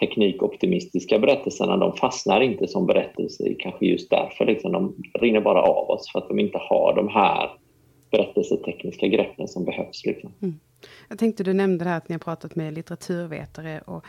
teknikoptimistiska 0.00 1.18
berättelserna 1.18 1.76
de 1.76 1.96
fastnar 1.96 2.40
inte 2.40 2.66
som 2.66 2.86
berättelser 2.86 3.56
kanske 3.58 3.86
just 3.86 4.10
därför. 4.10 4.46
Liksom, 4.46 4.72
de 4.72 4.94
rinner 5.20 5.40
bara 5.40 5.62
av 5.62 5.90
oss 5.90 6.12
för 6.12 6.18
att 6.18 6.28
de 6.28 6.38
inte 6.38 6.58
har 6.58 6.94
de 6.96 7.08
här 7.08 7.50
berättelsetekniska 8.10 9.06
greppen 9.06 9.48
som 9.48 9.64
behövs. 9.64 10.06
Liksom. 10.06 10.32
Mm. 10.42 10.54
Jag 11.08 11.18
tänkte 11.18 11.44
du 11.44 11.52
nämnde 11.52 11.84
det 11.84 11.90
här 11.90 11.96
att 11.96 12.08
ni 12.08 12.12
har 12.12 12.20
pratat 12.20 12.56
med 12.56 12.74
litteraturvetare 12.74 13.80
och 13.80 14.04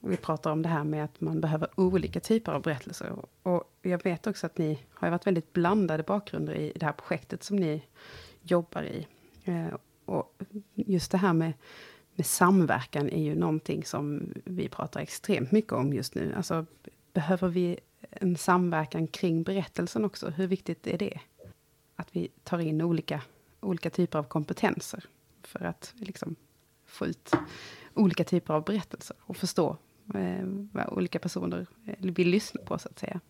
och 0.00 0.12
vi 0.12 0.16
pratar 0.16 0.52
om 0.52 0.62
det 0.62 0.68
här 0.68 0.84
med 0.84 1.04
att 1.04 1.20
man 1.20 1.40
behöver 1.40 1.68
olika 1.76 2.20
typer 2.20 2.52
av 2.52 2.62
berättelser. 2.62 3.12
Och 3.42 3.64
jag 3.82 4.04
vet 4.04 4.26
också 4.26 4.46
att 4.46 4.58
ni 4.58 4.78
har 4.90 5.10
varit 5.10 5.26
väldigt 5.26 5.52
blandade 5.52 6.02
bakgrunder 6.02 6.54
i 6.54 6.72
det 6.74 6.86
här 6.86 6.92
projektet 6.92 7.42
som 7.42 7.56
ni 7.56 7.82
jobbar 8.42 8.82
i. 8.82 9.06
Eh, 9.44 9.74
och 10.04 10.42
just 10.74 11.10
det 11.10 11.18
här 11.18 11.32
med, 11.32 11.52
med 12.18 12.26
samverkan 12.26 13.08
är 13.08 13.22
ju 13.22 13.34
någonting 13.34 13.84
som 13.84 14.32
vi 14.44 14.68
pratar 14.68 15.00
extremt 15.00 15.52
mycket 15.52 15.72
om 15.72 15.92
just 15.92 16.14
nu. 16.14 16.34
Alltså, 16.36 16.66
behöver 17.12 17.48
vi 17.48 17.78
en 18.10 18.36
samverkan 18.36 19.06
kring 19.06 19.42
berättelsen 19.42 20.04
också? 20.04 20.30
Hur 20.30 20.46
viktigt 20.46 20.86
är 20.86 20.98
det? 20.98 21.20
Att 21.96 22.16
vi 22.16 22.28
tar 22.44 22.58
in 22.58 22.82
olika, 22.82 23.22
olika 23.60 23.90
typer 23.90 24.18
av 24.18 24.22
kompetenser 24.22 25.04
för 25.42 25.64
att 25.64 25.94
liksom 25.96 26.36
få 26.86 27.06
ut 27.06 27.32
olika 27.94 28.24
typer 28.24 28.54
av 28.54 28.64
berättelser 28.64 29.16
och 29.20 29.36
förstå 29.36 29.76
Eh, 30.14 30.46
vad 30.72 30.88
olika 30.88 31.18
personer 31.18 31.66
vill 31.98 32.28
lyssna 32.28 32.60
på, 32.64 32.78
så 32.78 32.88
att 32.88 32.98
säga? 32.98 33.20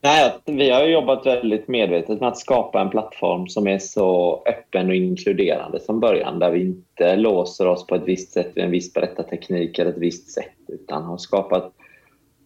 Nej, 0.00 0.32
vi 0.44 0.70
har 0.70 0.84
jobbat 0.84 1.26
väldigt 1.26 1.68
medvetet 1.68 2.20
med 2.20 2.28
att 2.28 2.38
skapa 2.38 2.80
en 2.80 2.90
plattform 2.90 3.48
som 3.48 3.66
är 3.66 3.78
så 3.78 4.42
öppen 4.46 4.88
och 4.88 4.94
inkluderande 4.94 5.80
som 5.80 6.00
början, 6.00 6.38
där 6.38 6.50
vi 6.50 6.60
inte 6.60 7.16
låser 7.16 7.66
oss 7.66 7.86
på 7.86 7.94
ett 7.94 8.02
visst 8.06 8.32
sätt 8.32 8.52
vid 8.54 8.64
en 8.64 8.70
viss 8.70 8.92
berättarteknik 8.92 9.78
eller 9.78 9.90
ett 9.90 9.98
visst 9.98 10.30
sätt, 10.30 10.54
utan 10.68 11.02
har 11.02 11.18
skapat 11.18 11.72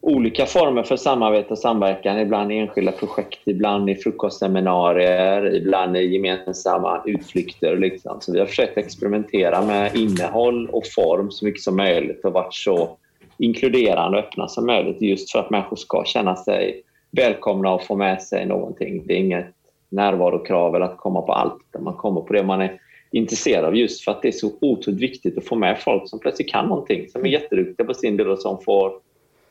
olika 0.03 0.47
former 0.47 0.83
för 0.83 0.97
samarbete 0.97 1.49
och 1.49 1.59
samverkan. 1.59 2.19
Ibland 2.19 2.53
i 2.53 2.59
enskilda 2.59 2.93
projekt, 2.93 3.41
ibland 3.45 3.91
i 3.91 3.95
frukostseminarier, 3.95 5.55
ibland 5.55 5.97
i 5.97 6.15
gemensamma 6.15 7.03
utflykter. 7.07 7.77
Liksom. 7.77 8.21
Så 8.21 8.33
vi 8.33 8.39
har 8.39 8.47
försökt 8.47 8.79
experimentera 8.79 9.63
med 9.63 9.97
innehåll 9.97 10.69
och 10.73 10.87
form 10.95 11.31
så 11.31 11.45
mycket 11.45 11.63
som 11.63 11.77
möjligt 11.77 12.25
och 12.25 12.33
varit 12.33 12.55
så 12.55 12.97
inkluderande 13.39 14.19
och 14.19 14.25
öppna 14.25 14.49
som 14.49 14.67
möjligt 14.67 15.03
just 15.03 15.33
för 15.33 15.39
att 15.39 15.51
människor 15.51 15.77
ska 15.77 16.05
känna 16.05 16.37
sig 16.37 16.83
välkomna 17.11 17.73
och 17.73 17.83
få 17.83 17.97
med 17.97 18.23
sig 18.23 18.47
någonting. 18.47 19.07
Det 19.07 19.15
är 19.15 19.19
inget 19.19 19.55
närvarokrav 19.89 20.75
eller 20.75 20.87
att 20.87 20.97
komma 20.97 21.23
på 21.23 21.33
allt, 21.33 21.57
utan 21.69 21.85
man 21.85 21.95
kommer 21.95 22.21
på 22.21 22.33
det 22.33 22.43
man 22.43 22.61
är 22.61 22.81
intresserad 23.11 23.65
av 23.65 23.77
just 23.77 24.05
för 24.05 24.13
att 24.13 24.23
det 24.23 24.29
är 24.29 24.33
så 24.33 24.53
otroligt 24.61 25.01
viktigt 25.01 25.39
att 25.39 25.45
få 25.45 25.55
med 25.55 25.79
folk 25.79 26.09
som 26.09 26.19
plötsligt 26.19 26.51
kan 26.51 26.69
någonting, 26.69 27.09
som 27.09 27.25
är 27.25 27.29
jätteduktiga 27.29 27.87
på 27.87 27.95
sin 27.95 28.17
del 28.17 28.29
och 28.29 28.39
som 28.39 28.61
får 28.61 28.93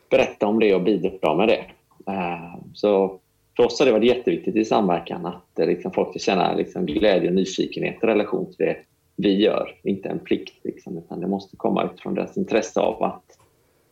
berätta 0.10 0.48
om 0.48 0.60
det 0.60 0.76
och 0.76 0.82
bidra 0.82 1.36
med 1.36 1.48
det. 1.48 1.66
Eh, 2.14 2.56
så 2.74 3.20
för 3.56 3.66
oss 3.66 3.80
har 3.80 3.86
det 3.86 3.92
varit 3.92 4.16
jätteviktigt 4.16 4.56
i 4.56 4.66
samverkan 4.66 5.26
att 5.26 5.60
eh, 5.60 5.68
liksom 5.68 5.92
folk 5.92 6.10
ska 6.10 6.20
känna 6.20 6.54
liksom 6.54 6.86
glädje 6.86 7.30
och 7.30 7.36
nyfikenhet 7.36 8.04
i 8.04 8.06
relation 8.06 8.46
till 8.46 8.66
det 8.66 8.78
vi 9.16 9.44
gör, 9.44 9.76
inte 9.84 10.10
en 10.10 10.20
plikt. 10.20 10.54
Liksom, 10.64 10.98
utan 10.98 11.20
det 11.20 11.28
måste 11.28 11.56
komma 11.56 11.86
utifrån 11.86 12.14
deras 12.14 12.38
intresse 12.38 12.80
av 12.80 13.04
att 13.04 13.24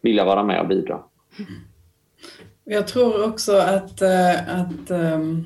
vilja 0.01 0.25
vara 0.25 0.43
med 0.43 0.61
och 0.61 0.67
bidra. 0.67 1.03
Jag 2.69 2.87
tror 2.87 3.23
också 3.23 3.57
att, 3.57 4.01
eh, 4.01 4.59
att 4.59 4.91
ehm, 4.91 5.45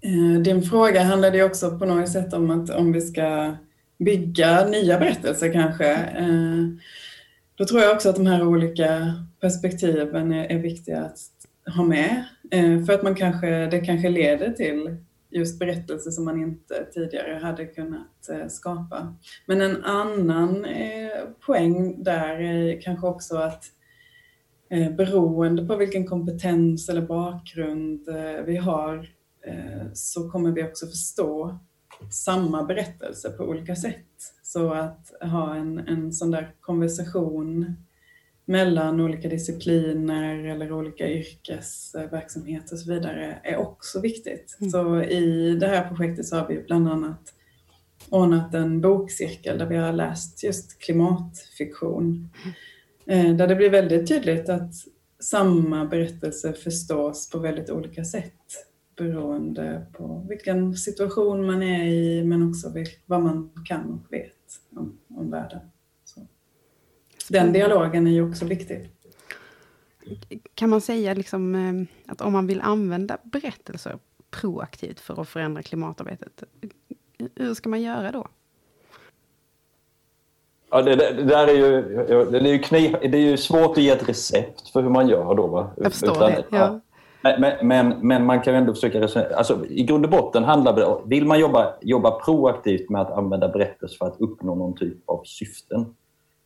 eh, 0.00 0.40
din 0.42 0.62
fråga 0.62 1.02
handlade 1.02 1.36
ju 1.36 1.44
också 1.44 1.78
på 1.78 1.86
något 1.86 2.08
sätt 2.08 2.32
om 2.32 2.50
att 2.50 2.70
om 2.70 2.92
vi 2.92 3.00
ska 3.00 3.56
bygga 3.98 4.66
nya 4.66 4.98
berättelser 4.98 5.52
kanske. 5.52 5.92
Eh, 5.94 6.64
då 7.54 7.64
tror 7.64 7.80
jag 7.80 7.94
också 7.94 8.08
att 8.08 8.16
de 8.16 8.26
här 8.26 8.46
olika 8.46 9.14
perspektiven 9.40 10.32
är, 10.32 10.44
är 10.44 10.58
viktiga 10.58 11.00
att 11.00 11.18
ha 11.76 11.84
med. 11.84 12.24
För 12.86 12.92
att 12.92 13.02
man 13.02 13.14
kanske, 13.14 13.66
det 13.66 13.80
kanske 13.80 14.08
leder 14.08 14.50
till 14.50 14.96
just 15.30 15.58
berättelser 15.58 16.10
som 16.10 16.24
man 16.24 16.40
inte 16.40 16.86
tidigare 16.94 17.38
hade 17.42 17.66
kunnat 17.66 18.30
skapa. 18.48 19.14
Men 19.46 19.60
en 19.60 19.84
annan 19.84 20.66
poäng 21.46 22.04
där 22.04 22.40
är 22.40 22.80
kanske 22.80 23.06
också 23.06 23.36
att 23.36 23.64
beroende 24.96 25.66
på 25.66 25.76
vilken 25.76 26.06
kompetens 26.06 26.88
eller 26.88 27.02
bakgrund 27.02 28.08
vi 28.46 28.56
har 28.56 29.08
så 29.92 30.30
kommer 30.30 30.52
vi 30.52 30.64
också 30.64 30.86
förstå 30.86 31.58
samma 32.10 32.64
berättelse 32.64 33.30
på 33.30 33.44
olika 33.44 33.76
sätt. 33.76 34.06
Så 34.42 34.72
att 34.72 35.12
ha 35.20 35.54
en, 35.54 35.78
en 35.78 36.12
sån 36.12 36.30
där 36.30 36.54
konversation 36.60 37.76
mellan 38.44 39.00
olika 39.00 39.28
discipliner 39.28 40.44
eller 40.44 40.72
olika 40.72 41.08
yrkesverksamheter 41.08 42.74
och 42.74 42.78
så 42.78 42.92
vidare 42.92 43.40
är 43.42 43.56
också 43.56 44.00
viktigt. 44.00 44.56
Mm. 44.60 44.70
Så 44.70 45.02
i 45.02 45.56
det 45.60 45.66
här 45.66 45.88
projektet 45.88 46.26
så 46.26 46.36
har 46.36 46.48
vi 46.48 46.62
bland 46.62 46.88
annat 46.88 47.34
ordnat 48.10 48.54
en 48.54 48.80
bokcirkel 48.80 49.58
där 49.58 49.66
vi 49.66 49.76
har 49.76 49.92
läst 49.92 50.44
just 50.44 50.78
klimatfiktion. 50.78 52.04
Mm. 52.06 52.54
Där 53.10 53.46
det 53.46 53.56
blir 53.56 53.70
väldigt 53.70 54.08
tydligt 54.08 54.48
att 54.48 54.72
samma 55.20 55.84
berättelse 55.84 56.52
förstås 56.52 57.30
på 57.30 57.38
väldigt 57.38 57.70
olika 57.70 58.04
sätt 58.04 58.66
beroende 58.96 59.86
på 59.92 60.26
vilken 60.28 60.76
situation 60.76 61.46
man 61.46 61.62
är 61.62 61.84
i 61.84 62.24
men 62.24 62.48
också 62.48 62.74
vad 63.06 63.22
man 63.22 63.50
kan 63.64 63.90
och 63.90 64.12
vet 64.12 64.36
om, 64.76 64.98
om 65.08 65.30
världen 65.30 65.60
den 67.30 67.52
dialogen 67.52 68.06
är 68.06 68.10
ju 68.10 68.28
också 68.28 68.44
viktig. 68.44 68.90
Kan 70.54 70.70
man 70.70 70.80
säga 70.80 71.14
liksom, 71.14 71.54
eh, 71.54 72.12
att 72.12 72.20
om 72.20 72.32
man 72.32 72.46
vill 72.46 72.60
använda 72.60 73.18
berättelser 73.22 73.98
proaktivt 74.30 75.00
för 75.00 75.20
att 75.20 75.28
förändra 75.28 75.62
klimatarbetet, 75.62 76.42
hur 77.34 77.54
ska 77.54 77.68
man 77.68 77.82
göra 77.82 78.12
då? 78.12 78.28
Ja, 80.70 80.82
det, 80.82 80.96
det, 80.96 81.12
det 81.12 81.24
där 81.24 81.46
är 81.46 81.54
ju, 81.54 81.82
det 82.30 82.38
är 82.38 82.52
ju, 82.52 82.58
kniv, 82.58 82.96
det 83.02 83.18
är 83.18 83.30
ju 83.30 83.36
svårt 83.36 83.70
att 83.70 83.82
ge 83.82 83.90
ett 83.90 84.08
recept 84.08 84.68
för 84.68 84.82
hur 84.82 84.90
man 84.90 85.08
gör 85.08 85.34
då. 85.34 85.46
Va? 85.46 85.70
Jag 85.76 85.92
förstår 85.92 86.16
Utan, 86.16 86.30
det. 86.30 86.44
Ja. 86.50 86.80
Men, 87.22 87.66
men, 87.66 87.94
men, 88.00 88.26
man 88.26 88.40
kan 88.40 88.54
ändå 88.54 88.74
försöka 88.74 89.00
resonera. 89.00 89.36
Alltså, 89.36 89.66
I 89.66 89.82
grund 89.82 90.04
och 90.04 90.10
botten 90.10 90.44
handlar 90.44 90.76
det 90.76 90.84
om, 90.84 91.08
vill 91.08 91.26
man 91.26 91.40
jobba, 91.40 91.74
jobba 91.80 92.10
proaktivt 92.10 92.90
med 92.90 93.00
att 93.00 93.10
använda 93.10 93.48
berättelser 93.48 93.96
för 93.98 94.06
att 94.06 94.20
uppnå 94.20 94.54
någon 94.54 94.76
typ 94.76 94.98
av 95.06 95.22
syften, 95.24 95.94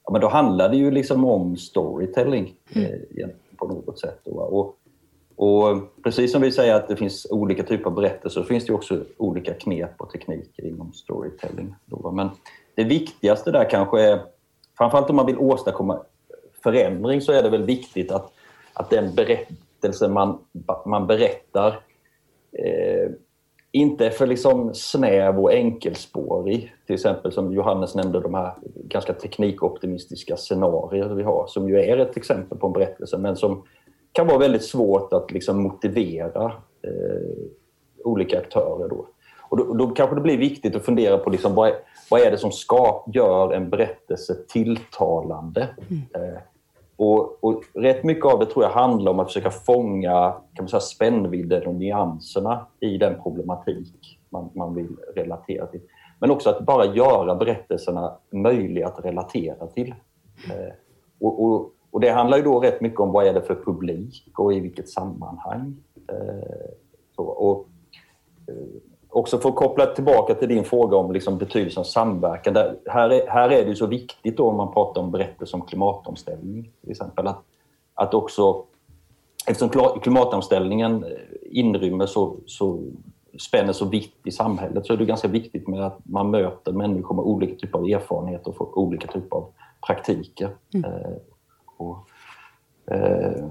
ja, 0.05 0.13
men 0.13 0.21
då 0.21 0.29
handlar 0.29 0.69
det 0.69 0.77
ju 0.77 0.91
liksom 0.91 1.25
om 1.25 1.57
storytelling 1.57 2.55
mm. 2.73 2.93
eh, 2.93 3.29
på 3.57 3.67
något 3.67 3.99
sätt. 3.99 4.21
Då, 4.25 4.31
och, 4.31 4.77
och, 5.37 6.03
precis 6.03 6.33
som 6.33 6.43
vi 6.43 6.53
säger 6.53 6.75
att 6.75 6.89
det 6.89 6.97
finns 6.97 7.27
olika 7.31 7.63
typer 7.63 7.85
av 7.85 7.95
berättelser 7.95 8.41
så 8.41 8.47
finns 8.47 8.67
det 8.67 8.73
också 8.73 9.05
olika 9.17 9.55
knep 9.55 10.01
och 10.01 10.11
tekniker 10.11 10.67
inom 10.67 10.93
storytelling. 10.93 11.75
Då, 11.87 12.11
men 12.11 12.29
det 12.75 12.85
viktigaste 12.85 13.51
där 13.51 13.71
kanske 13.71 14.03
är, 14.03 14.21
framförallt 14.79 15.11
om 15.11 15.17
man 15.17 15.27
vill 15.27 15.39
åstadkomma 15.39 16.03
förändring 16.63 17.21
så 17.21 17.33
är 17.33 17.43
det 17.43 17.51
väl 17.51 17.63
viktigt 17.63 18.13
att, 18.13 18.33
att 18.73 18.91
den 18.91 19.15
berättelse 19.15 20.09
man, 20.09 20.39
man 20.87 21.07
berättar 21.07 21.81
eh, 22.53 23.11
inte 23.73 24.07
är 24.07 24.11
för 24.11 24.27
liksom 24.27 24.75
snäv 24.75 25.41
och 25.41 25.53
enkelspårig. 25.53 26.75
Till 26.87 26.95
exempel 26.95 27.33
som 27.33 27.53
Johannes 27.53 27.95
nämnde, 27.95 28.21
de 28.21 28.35
här 28.35 28.55
ganska 28.75 29.13
teknikoptimistiska 29.13 30.37
scenarier 30.37 31.09
vi 31.09 31.23
har, 31.23 31.47
som 31.47 31.69
ju 31.69 31.81
är 31.81 31.97
ett 31.97 32.17
exempel 32.17 32.59
på 32.59 32.67
en 32.67 32.73
berättelse, 32.73 33.19
men 33.19 33.37
som 33.37 33.63
kan 34.13 34.27
vara 34.27 34.39
väldigt 34.39 34.65
svårt 34.65 35.13
att 35.13 35.31
liksom 35.31 35.63
motivera 35.63 36.45
eh, 36.83 37.47
olika 38.05 38.39
aktörer. 38.39 38.89
Då. 38.89 39.07
Och 39.55 39.59
då, 39.59 39.75
då, 39.75 39.87
kanske 39.87 40.17
det 40.17 40.21
blir 40.21 40.39
viktigt 40.39 40.77
att 40.77 40.85
fundera 40.85 41.19
på 41.19 41.31
liksom 41.31 41.55
vad, 41.55 41.69
är, 41.69 41.75
vad 42.11 42.21
är 42.21 42.31
det 42.31 42.39
som 42.39 42.53
ska, 42.53 43.05
gör 43.15 43.53
en 43.53 43.71
berättelse 43.71 44.35
tilltalande. 44.49 45.69
Mm. 45.91 46.03
Eh, 46.15 46.41
och, 46.97 47.45
och, 47.45 47.63
rätt 47.75 48.05
mycket 48.05 48.25
av 48.25 48.39
det 48.39 48.47
tror 48.47 48.65
jag 48.65 48.71
handlar 48.71 49.13
om 49.13 49.21
att 49.21 49.27
försöka 49.27 49.51
fånga 49.51 50.33
kan 50.55 50.65
man 50.65 50.69
säga, 50.69 50.81
spännvidden 50.81 51.67
och 51.67 51.75
nyanserna 51.75 52.67
i 52.81 52.99
den 52.99 53.23
problematik 53.23 54.19
man, 54.31 54.51
man 54.55 54.75
vill 54.75 54.97
relatera 55.15 55.67
till. 55.67 55.81
Men 56.19 56.31
också 56.31 56.51
att 56.51 56.61
bara 56.61 56.85
göra 56.85 57.35
berättelserna 57.35 58.17
möjliga 58.31 58.87
att 58.87 59.05
relatera 59.05 59.67
till. 59.67 59.95
Eh, 60.51 60.75
och, 61.21 61.45
och, 61.45 61.71
och, 61.91 62.01
det 62.01 62.11
handlar 62.11 62.37
ju 62.37 62.43
då 62.43 62.61
rätt 62.61 62.81
mycket 62.81 63.01
om 63.01 63.13
vad 63.13 63.27
är 63.27 63.35
det 63.35 63.43
för 63.43 63.63
publik 63.65 64.33
och 64.39 64.55
i 64.55 64.61
vilket 64.61 64.89
sammanhang. 64.89 65.77
Eh, 66.09 66.71
så, 67.17 67.25
och, 67.25 67.69
eh, 68.49 68.94
också 69.15 69.39
för 69.39 69.49
att 69.49 69.55
koppla 69.55 69.87
tillbaka 69.87 70.35
till 70.35 70.49
din 70.49 70.65
fråga 70.65 70.97
om 70.97 71.13
liksom 71.13 71.39
betydelsen 71.39 71.81
av 71.81 71.85
samverkan. 71.85 72.55
Där, 72.55 72.77
här, 72.87 73.11
är, 73.11 73.27
här 73.27 73.51
är 73.51 73.65
det 73.65 73.77
så 73.77 73.87
viktigt 73.87 74.37
då 74.37 74.49
om 74.49 74.57
man 74.57 74.73
pratar 74.73 75.01
om 75.01 75.11
berättelser 75.11 75.59
om 75.59 75.67
klimatomställning 75.67 76.71
till 76.81 76.91
exempel. 76.91 77.27
Att, 77.27 77.43
att 77.95 78.15
också, 78.15 78.65
eftersom 79.47 80.01
klimatomställningen 80.01 81.05
inrymmer 81.43 82.07
så, 82.07 82.37
så 82.47 82.81
spänner 83.39 83.73
så 83.73 83.85
vitt 83.85 84.17
i 84.25 84.31
samhället 84.31 84.87
så 84.87 84.93
är 84.93 84.97
det 84.97 85.05
ganska 85.05 85.29
viktigt 85.29 85.69
med 85.69 85.87
att 85.87 85.99
man 86.03 86.31
möter 86.31 86.73
människor 86.73 87.15
med 87.15 87.25
olika 87.25 87.55
typer 87.55 87.79
av 87.79 87.85
erfarenheter 87.85 88.63
och 88.63 88.79
olika 88.79 89.07
typer 89.07 89.37
av 89.37 89.47
praktiker. 89.87 90.51
Mm. 90.75 90.91
Eh, 90.91 91.17
och, 91.77 91.97
eh, 92.95 93.45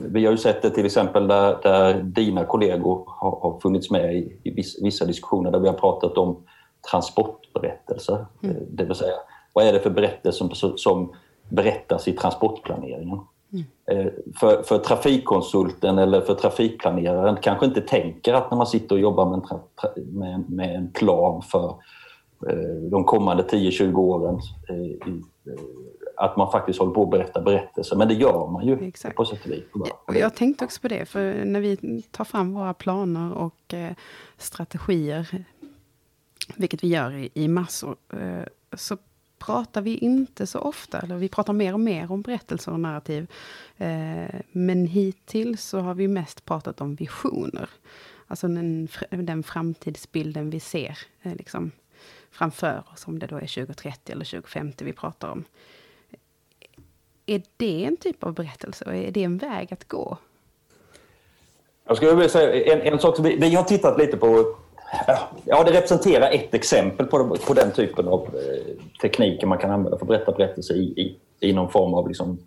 vi 0.00 0.24
har 0.24 0.32
ju 0.32 0.38
sett 0.38 0.62
det 0.62 0.70
till 0.70 0.86
exempel 0.86 1.28
där, 1.28 1.58
där 1.62 2.02
dina 2.02 2.44
kollegor 2.44 3.04
har, 3.06 3.30
har 3.30 3.60
funnits 3.60 3.90
med 3.90 4.14
i, 4.16 4.40
i 4.44 4.50
vissa 4.82 5.04
diskussioner 5.04 5.50
där 5.50 5.58
vi 5.58 5.68
har 5.68 5.74
pratat 5.74 6.18
om 6.18 6.44
transportberättelser. 6.90 8.26
Mm. 8.42 8.56
Det 8.70 8.84
vill 8.84 8.94
säga, 8.94 9.14
vad 9.52 9.66
är 9.66 9.72
det 9.72 9.80
för 9.80 9.90
berättelser 9.90 10.48
som, 10.54 10.78
som 10.78 11.12
berättas 11.48 12.08
i 12.08 12.12
transportplaneringen? 12.12 13.20
Mm. 13.52 14.10
För, 14.40 14.62
för 14.62 14.78
trafikkonsulten 14.78 15.98
eller 15.98 16.20
för 16.20 16.34
trafikplaneraren 16.34 17.36
kanske 17.42 17.66
inte 17.66 17.80
tänker 17.80 18.34
att 18.34 18.50
när 18.50 18.58
man 18.58 18.66
sitter 18.66 18.94
och 18.94 19.00
jobbar 19.00 19.30
med 19.30 19.40
en, 19.50 20.18
med, 20.18 20.50
med 20.50 20.76
en 20.76 20.92
plan 20.92 21.42
för 21.42 21.68
eh, 22.48 22.90
de 22.90 23.04
kommande 23.04 23.42
10-20 23.42 23.96
åren 23.96 24.40
eh, 24.68 25.12
att 26.16 26.36
man 26.36 26.52
faktiskt 26.52 26.78
håller 26.78 26.92
på 26.92 27.02
att 27.02 27.10
berätta 27.10 27.40
berättelser. 27.40 27.96
Men 27.96 28.08
det 28.08 28.14
gör 28.14 28.46
man 28.50 28.66
ju 28.66 28.88
Exakt. 28.88 29.16
på 29.16 29.24
sätt 29.24 29.44
och 29.44 29.50
vis. 29.50 29.64
Ja, 29.74 30.14
jag 30.14 30.34
tänkte 30.34 30.64
också 30.64 30.80
på 30.80 30.88
det, 30.88 31.06
för 31.06 31.44
när 31.44 31.60
vi 31.60 32.02
tar 32.10 32.24
fram 32.24 32.54
våra 32.54 32.74
planer 32.74 33.32
och 33.32 33.74
eh, 33.74 33.92
strategier, 34.36 35.44
vilket 36.56 36.84
vi 36.84 36.88
gör 36.88 37.12
i, 37.12 37.30
i 37.34 37.48
massor, 37.48 37.96
eh, 38.12 38.44
så 38.76 38.96
pratar 39.38 39.82
vi 39.82 39.96
inte 39.96 40.46
så 40.46 40.58
ofta, 40.58 41.00
eller 41.00 41.16
vi 41.16 41.28
pratar 41.28 41.52
mer 41.52 41.72
och 41.72 41.80
mer 41.80 42.12
om 42.12 42.22
berättelser 42.22 42.72
och 42.72 42.80
narrativ. 42.80 43.30
Eh, 43.76 44.40
men 44.52 44.86
hittills 44.86 45.64
så 45.64 45.80
har 45.80 45.94
vi 45.94 46.08
mest 46.08 46.44
pratat 46.44 46.80
om 46.80 46.94
visioner. 46.94 47.68
Alltså 48.26 48.48
den, 48.48 48.88
den 49.10 49.42
framtidsbilden 49.42 50.50
vi 50.50 50.60
ser 50.60 50.98
eh, 51.22 51.34
liksom, 51.34 51.70
framför 52.30 52.82
oss, 52.92 53.06
om 53.06 53.18
det 53.18 53.26
då 53.26 53.36
är 53.36 53.40
2030 53.40 54.12
eller 54.12 54.24
2050 54.24 54.84
vi 54.84 54.92
pratar 54.92 55.28
om. 55.28 55.44
Är 57.26 57.42
det 57.56 57.84
en 57.84 57.96
typ 57.96 58.24
av 58.24 58.34
berättelse 58.34 58.84
och 58.84 58.94
är 58.94 59.10
det 59.10 59.24
en 59.24 59.38
väg 59.38 59.72
att 59.72 59.88
gå? 59.88 60.18
Jag 61.86 61.96
skulle 61.96 62.14
vilja 62.14 62.28
säga 62.28 62.74
en, 62.74 62.92
en 62.92 62.98
sak. 62.98 63.16
Vi, 63.20 63.36
vi 63.36 63.54
har 63.54 63.62
tittat 63.62 63.98
lite 63.98 64.16
på 64.16 64.56
Ja, 65.44 65.64
det 65.64 65.72
representerar 65.72 66.30
ett 66.30 66.54
exempel 66.54 67.06
på, 67.06 67.36
på 67.46 67.54
den 67.54 67.72
typen 67.72 68.08
av 68.08 68.20
eh, 68.20 68.74
tekniker 69.02 69.46
man 69.46 69.58
kan 69.58 69.70
använda 69.70 69.98
för 69.98 70.04
att 70.04 70.08
berätta 70.08 70.32
berättelser 70.32 70.74
i, 70.74 70.82
i, 70.82 71.16
i 71.48 71.52
någon 71.52 71.70
form 71.70 71.94
av 71.94 72.08
liksom 72.08 72.38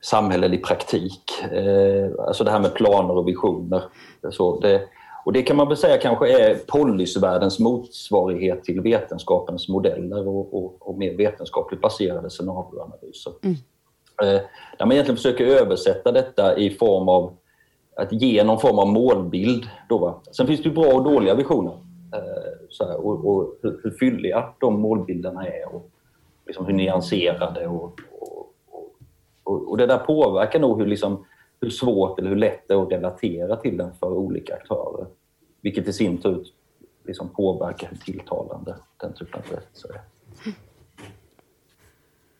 samhällelig 0.00 0.64
praktik. 0.64 1.22
Eh, 1.52 2.10
alltså 2.26 2.44
det 2.44 2.50
här 2.50 2.60
med 2.60 2.74
planer 2.74 3.16
och 3.16 3.28
visioner. 3.28 3.82
Så 4.30 4.60
det, 4.60 4.82
och 5.24 5.32
det 5.32 5.42
kan 5.42 5.56
man 5.56 5.68
väl 5.68 5.76
säga 5.76 5.98
kanske 5.98 6.42
är 6.42 6.54
policyvärldens 6.54 7.58
motsvarighet 7.58 8.64
till 8.64 8.80
vetenskapens 8.80 9.68
modeller 9.68 10.28
och, 10.28 10.54
och, 10.54 10.88
och 10.88 10.98
mer 10.98 11.16
vetenskapligt 11.16 11.80
baserade 11.80 12.30
scenarioanalyser. 12.30 13.32
Mm. 13.42 13.56
Eh, 14.22 14.40
där 14.78 14.86
man 14.86 14.92
egentligen 14.92 15.16
försöker 15.16 15.46
översätta 15.46 16.12
detta 16.12 16.56
i 16.56 16.70
form 16.70 17.08
av 17.08 17.36
att 17.96 18.12
ge 18.12 18.44
någon 18.44 18.60
form 18.60 18.78
av 18.78 18.88
målbild. 18.88 19.68
Då, 19.88 19.98
va? 19.98 20.22
Sen 20.32 20.46
finns 20.46 20.62
det 20.62 20.70
bra 20.70 20.86
och 20.86 21.04
dåliga 21.04 21.34
visioner. 21.34 21.72
Eh, 22.14 22.52
så 22.70 22.84
här, 22.84 23.06
och, 23.06 23.26
och 23.26 23.58
hur, 23.62 23.80
hur, 23.82 23.90
fylliga 23.90 24.54
de 24.60 24.80
målbilderna 24.80 25.46
är 25.46 25.74
och 25.74 25.90
liksom 26.46 26.66
hur 26.66 26.72
nyanserade. 26.72 27.66
Och, 27.66 28.00
och, 28.20 28.54
och, 29.44 29.70
och, 29.70 29.76
det 29.76 29.86
där 29.86 29.98
påverkar 29.98 30.60
nog 30.60 30.78
hur, 30.78 30.86
liksom, 30.86 31.26
hur 31.60 31.70
svårt 31.70 32.18
eller 32.18 32.28
hur 32.28 32.36
lätt 32.36 32.68
det 32.68 32.74
är 32.74 32.82
att 32.82 32.92
relatera 32.92 33.56
till 33.56 33.76
den 33.76 33.94
för 33.94 34.12
olika 34.12 34.54
aktörer. 34.54 35.06
Vilket 35.60 35.88
i 35.88 35.92
sin 35.92 36.18
tur 36.18 36.46
liksom 37.04 37.28
påverkar 37.28 37.88
hur 37.88 37.96
tilltalande 37.96 38.76
den 38.96 39.12
typen 39.12 39.40
av 39.40 39.50
berättelser 39.50 39.88
är. 39.88 40.15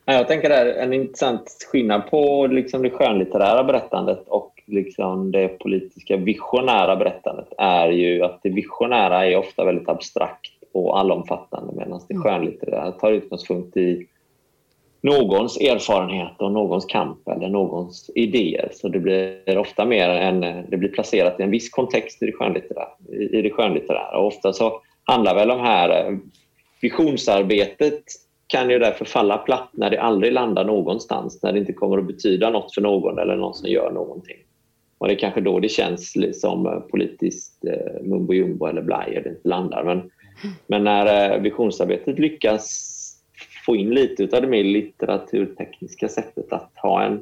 Jag 0.08 0.28
tänker 0.28 0.48
det 0.48 0.54
är 0.54 0.82
en 0.82 0.92
intressant 0.92 1.66
skillnad 1.72 2.10
på 2.10 2.46
liksom 2.46 2.82
det 2.82 2.90
skönlitterära 2.90 3.64
berättandet 3.64 4.28
och 4.28 4.62
liksom 4.66 5.32
det 5.32 5.48
politiska 5.48 6.16
visionära 6.16 6.96
berättandet 6.96 7.48
är 7.58 7.88
ju 7.88 8.22
att 8.22 8.40
det 8.42 8.50
visionära 8.50 9.26
är 9.26 9.36
ofta 9.36 9.64
väldigt 9.64 9.88
abstrakt 9.88 10.52
och 10.72 10.98
allomfattande 10.98 11.72
medan 11.76 12.00
det 12.08 12.14
mm. 12.14 12.22
skönlitterära 12.22 12.92
tar 12.92 13.12
utgångspunkt 13.12 13.76
i 13.76 14.06
någons 15.00 15.56
erfarenhet 15.56 16.32
och 16.38 16.52
någons 16.52 16.84
kamp 16.84 17.28
eller 17.28 17.48
någons 17.48 18.10
idéer. 18.14 18.68
Så 18.72 18.88
det 18.88 18.98
blir 18.98 19.58
ofta 19.58 19.84
mer 19.84 20.08
en, 20.08 20.40
det 20.40 20.76
blir 20.76 20.88
placerat 20.88 21.40
i 21.40 21.42
en 21.42 21.50
viss 21.50 21.70
kontext 21.70 22.22
i 22.22 22.26
det 22.26 22.32
skönlitterära. 22.32 22.88
I 23.30 23.42
det 23.42 23.50
skönlitterära. 23.50 24.18
Och 24.18 24.26
ofta 24.26 24.52
så 24.52 24.80
handlar 25.04 25.34
väl 25.34 25.50
om 25.50 25.60
här 25.60 25.88
eh, 25.88 26.18
visionsarbetet 26.80 28.02
kan 28.46 28.70
ju 28.70 28.78
därför 28.78 29.04
falla 29.04 29.38
platt 29.38 29.70
när 29.72 29.90
det 29.90 30.00
aldrig 30.00 30.32
landar 30.32 30.64
någonstans, 30.64 31.42
när 31.42 31.52
det 31.52 31.58
inte 31.58 31.72
kommer 31.72 31.98
att 31.98 32.06
betyda 32.06 32.50
något 32.50 32.74
för 32.74 32.80
någon 32.82 33.18
eller 33.18 33.36
någon 33.36 33.54
som 33.54 33.70
gör 33.70 33.90
någonting. 33.92 34.36
Och 34.98 35.08
det 35.08 35.14
är 35.14 35.18
kanske 35.18 35.40
då 35.40 35.60
det 35.60 35.68
känns 35.68 36.12
som 36.12 36.22
liksom 36.22 36.66
eh, 36.66 36.78
politiskt 36.78 37.64
eh, 37.64 38.02
mumbo 38.02 38.32
jumbo 38.32 38.66
eller 38.66 38.82
blaj 38.82 39.16
och 39.16 39.22
det 39.22 39.28
inte 39.28 39.48
landar. 39.48 39.84
Men, 39.84 40.10
men 40.66 40.84
när 40.84 41.34
eh, 41.34 41.42
visionsarbetet 41.42 42.18
lyckas 42.18 42.92
få 43.66 43.76
in 43.76 43.90
lite 43.90 44.36
av 44.36 44.42
det 44.42 44.48
mer 44.48 44.64
litteraturtekniska 44.64 46.08
sättet 46.08 46.52
att 46.52 46.72
ha 46.76 47.02
en, 47.02 47.20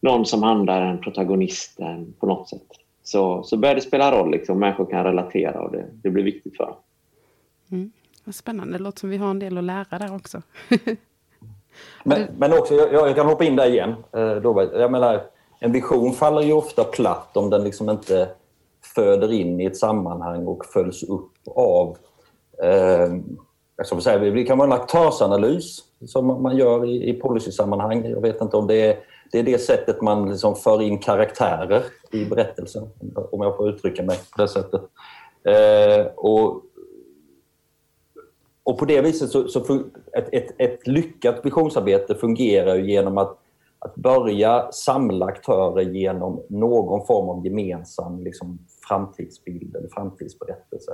någon 0.00 0.26
som 0.26 0.42
handlar, 0.42 0.82
en 0.82 1.00
protagonist 1.00 1.80
en, 1.80 2.12
på 2.12 2.26
något 2.26 2.48
sätt, 2.48 2.66
så, 3.02 3.42
så 3.42 3.56
börjar 3.56 3.74
det 3.74 3.80
spela 3.80 4.12
roll. 4.12 4.30
Liksom. 4.30 4.58
Människor 4.58 4.86
kan 4.90 5.04
relatera 5.04 5.60
och 5.60 5.72
det, 5.72 5.86
det 6.02 6.10
blir 6.10 6.24
viktigt 6.24 6.56
för 6.56 6.64
dem. 6.64 6.76
Mm. 7.72 7.92
Vad 8.30 8.34
spännande. 8.34 8.78
Det 8.78 8.84
låter 8.84 9.00
som 9.00 9.10
vi 9.10 9.16
har 9.16 9.30
en 9.30 9.38
del 9.38 9.58
att 9.58 9.64
lära 9.64 9.98
där 9.98 10.14
också. 10.14 10.42
men, 12.04 12.26
men 12.38 12.52
också, 12.52 12.74
jag, 12.74 12.92
jag, 12.92 13.16
kan 13.16 13.26
hoppa 13.26 13.44
in 13.44 13.56
där 13.56 13.66
igen. 13.66 13.94
Eh, 14.12 14.20
jag 14.80 14.92
menar, 14.92 15.22
en 15.60 15.72
vision 15.72 16.12
faller 16.12 16.42
ju 16.42 16.52
ofta 16.52 16.84
platt 16.84 17.36
om 17.36 17.50
den 17.50 17.64
liksom 17.64 17.90
inte 17.90 18.28
föder 18.94 19.32
in 19.32 19.60
i 19.60 19.64
ett 19.64 19.76
sammanhang 19.76 20.46
och 20.46 20.64
följs 20.66 21.02
upp 21.02 21.32
av 21.56 21.96
eh, 22.62 23.14
jag 23.76 24.02
säga, 24.02 24.18
det 24.18 24.44
kan 24.44 24.58
vara 24.58 24.74
en 24.74 24.80
aktörsanalys 24.80 25.78
som 26.06 26.42
man 26.42 26.56
gör 26.56 26.84
i, 26.84 27.10
i 27.10 27.12
policysammanhang. 27.12 28.04
Jag 28.04 28.20
vet 28.20 28.40
inte 28.40 28.56
om 28.56 28.66
det 28.66 28.86
är 28.86 28.98
det, 29.32 29.38
är 29.38 29.42
det 29.42 29.58
sättet 29.58 30.02
man 30.02 30.30
liksom 30.30 30.56
för 30.56 30.82
in 30.82 30.98
karaktärer 30.98 31.82
i 32.12 32.24
berättelsen, 32.24 32.88
om 33.32 33.42
jag 33.42 33.56
får 33.56 33.68
uttrycka 33.68 34.02
mig 34.02 34.18
på 34.36 34.42
det 34.42 34.48
sättet. 34.48 34.82
Eh, 35.44 36.06
och, 36.16 36.62
och 38.70 38.78
på 38.78 38.84
det 38.84 39.00
viset 39.00 39.30
så, 39.30 39.48
så 39.48 39.80
ett, 40.12 40.28
ett, 40.32 40.54
ett 40.58 40.86
lyckat 40.86 41.40
visionsarbete 41.44 42.14
fungerar 42.14 42.76
genom 42.76 43.18
att 43.18 43.36
att 43.82 43.94
börja 43.94 44.72
samla 44.72 45.26
aktörer 45.26 45.82
genom 45.82 46.42
någon 46.48 47.06
form 47.06 47.28
av 47.28 47.46
gemensam 47.46 48.24
liksom, 48.24 48.58
framtidsbild 48.88 49.76
eller 49.76 49.88
framtidsberättelse. 49.88 50.92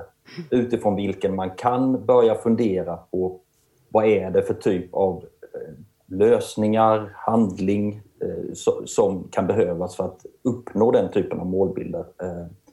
Utifrån 0.51 0.97
vilken 0.97 1.35
man 1.35 1.51
kan 1.51 2.07
börja 2.07 2.35
fundera 2.35 2.97
på 2.97 3.41
vad 3.89 4.05
är 4.05 4.31
det 4.31 4.43
för 4.43 4.55
typ 4.55 4.95
av 4.95 5.25
eh, 5.55 5.75
lösningar, 6.17 7.13
handling, 7.17 8.03
eh, 8.23 8.53
som 8.85 9.29
kan 9.31 9.47
behövas 9.47 9.97
för 9.97 10.05
att 10.05 10.27
uppnå 10.43 10.91
den 10.91 11.11
typen 11.11 11.41
av 11.41 11.47
målbilder. 11.47 12.05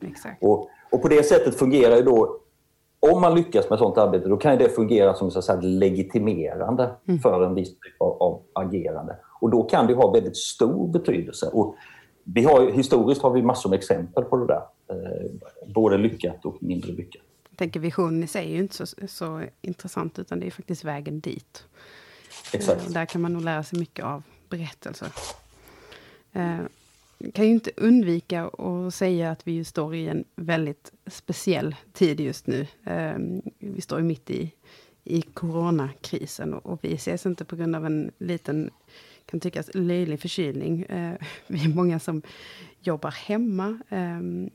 Exakt. 0.02 0.44
Och, 0.44 0.70
och 0.92 1.02
på 1.02 1.08
det 1.08 1.24
sättet 1.24 1.56
fungerar 1.56 1.96
ju 1.96 2.02
då 2.02 2.40
om 3.12 3.22
man 3.22 3.36
lyckas 3.36 3.70
med 3.70 3.80
sånt 3.80 3.98
arbete 3.98 4.28
då 4.28 4.38
kan 4.38 4.58
det 4.58 4.70
fungera 4.70 5.14
som 5.14 5.32
så 5.32 5.40
att 5.40 5.46
säga, 5.46 5.60
legitimerande 5.62 6.96
mm. 7.08 7.20
för 7.20 7.44
en 7.46 7.56
viss 7.56 7.70
typ 7.70 8.02
av, 8.02 8.22
av, 8.22 8.42
agerande. 8.54 9.16
Och 9.40 9.50
då 9.50 9.64
kan 9.64 9.88
det 9.88 9.94
ha 9.94 10.12
väldigt 10.12 10.38
stor 10.38 10.88
betydelse. 10.88 11.50
Och 11.54 11.76
vi 12.24 12.44
har, 12.44 12.72
historiskt 12.72 13.22
har 13.22 13.32
vi 13.32 13.42
massor 13.42 13.70
med 13.70 13.78
exempel 13.78 14.24
på 14.24 14.38
det 14.38 14.48
där. 14.48 14.62
Eh, 14.90 15.32
både 15.76 15.98
lyckat 15.98 16.46
och 16.46 16.64
mindre 16.64 16.92
lyckat. 16.92 17.22
Jag 17.50 17.58
tänker 17.58 17.80
vision 17.80 18.24
i 18.24 18.28
sig 18.28 18.46
är 18.46 18.52
ju 18.52 18.60
inte 18.60 18.88
så, 18.88 19.08
så 19.08 19.42
intressant 19.62 20.20
utan 20.20 20.40
det 20.40 20.48
är 20.48 20.52
faktiskt 20.52 20.84
vägen 20.84 21.20
dit. 21.20 21.64
Exakt. 22.54 22.88
Eh, 22.88 22.94
där 22.94 23.06
kan 23.06 23.22
man 23.22 23.34
nog 23.34 23.42
lära 23.42 23.64
sig 23.64 23.80
mycket 23.80 24.06
av 24.06 24.24
berättelser. 24.50 25.08
Eh, 26.34 26.60
kan 27.32 27.46
ju 27.46 27.52
inte 27.52 27.72
undvika 27.78 28.44
att 28.48 28.94
säga 28.94 29.32
att 29.32 29.48
vi 29.48 29.64
står 29.64 29.96
i 29.96 30.08
en 30.08 30.24
väldigt 30.36 30.92
speciell 31.06 31.76
tid 31.94 32.20
just 32.20 32.48
nu. 32.48 32.68
Ehm, 32.84 33.42
vi 33.60 33.82
står 33.82 34.00
ju 34.00 34.06
mitt 34.06 34.30
i, 34.30 34.52
i 35.04 35.22
coronakrisen 35.22 36.54
och 36.54 36.80
vi 36.82 36.94
ses 36.94 37.26
inte 37.26 37.46
på 37.46 37.56
grund 37.56 37.76
av 37.76 37.86
en 37.86 38.12
liten, 38.18 38.70
kan 39.26 39.40
tyckas 39.40 39.70
löjlig 39.74 40.20
förkylning. 40.20 40.86
Ehm, 40.90 41.18
vi 41.48 41.64
är 41.64 41.76
många 41.76 42.00
som 42.00 42.22
jobbar 42.80 43.12
hemma. 43.12 43.80
Ehm, 43.90 44.50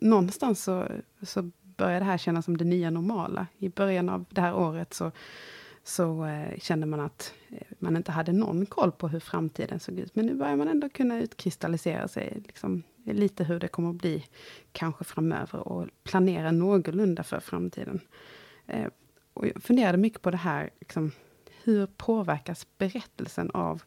någonstans 0.00 0.64
så, 0.64 0.88
så 1.22 1.50
börjar 1.76 2.00
det 2.00 2.06
här 2.06 2.18
kännas 2.18 2.44
som 2.44 2.56
det 2.56 2.64
nya 2.64 2.90
normala. 2.90 3.46
I 3.58 3.68
början 3.68 4.08
av 4.08 4.24
det 4.30 4.40
här 4.40 4.54
året 4.54 4.94
så 4.94 5.12
så 5.90 6.24
eh, 6.24 6.58
kände 6.58 6.86
man 6.86 7.00
att 7.00 7.34
eh, 7.48 7.66
man 7.78 7.96
inte 7.96 8.12
hade 8.12 8.32
någon 8.32 8.66
koll 8.66 8.92
på 8.92 9.08
hur 9.08 9.20
framtiden 9.20 9.80
såg 9.80 9.98
ut. 9.98 10.16
Men 10.16 10.26
nu 10.26 10.34
börjar 10.34 10.56
man 10.56 10.68
ändå 10.68 10.88
kunna 10.88 11.18
utkristallisera 11.18 12.08
sig 12.08 12.42
liksom, 12.46 12.82
lite 13.04 13.44
hur 13.44 13.60
det 13.60 13.68
kommer 13.68 13.90
att 13.90 13.96
bli 13.96 14.24
kanske 14.72 15.04
framöver 15.04 15.68
och 15.68 15.86
planera 16.04 16.50
någorlunda 16.50 17.22
för 17.22 17.40
framtiden. 17.40 18.00
Eh, 18.66 18.86
och 19.34 19.46
jag 19.46 19.62
funderade 19.62 19.98
mycket 19.98 20.22
på 20.22 20.30
det 20.30 20.36
här, 20.36 20.70
liksom, 20.80 21.12
hur 21.62 21.86
påverkas 21.86 22.66
berättelsen 22.78 23.50
av, 23.50 23.82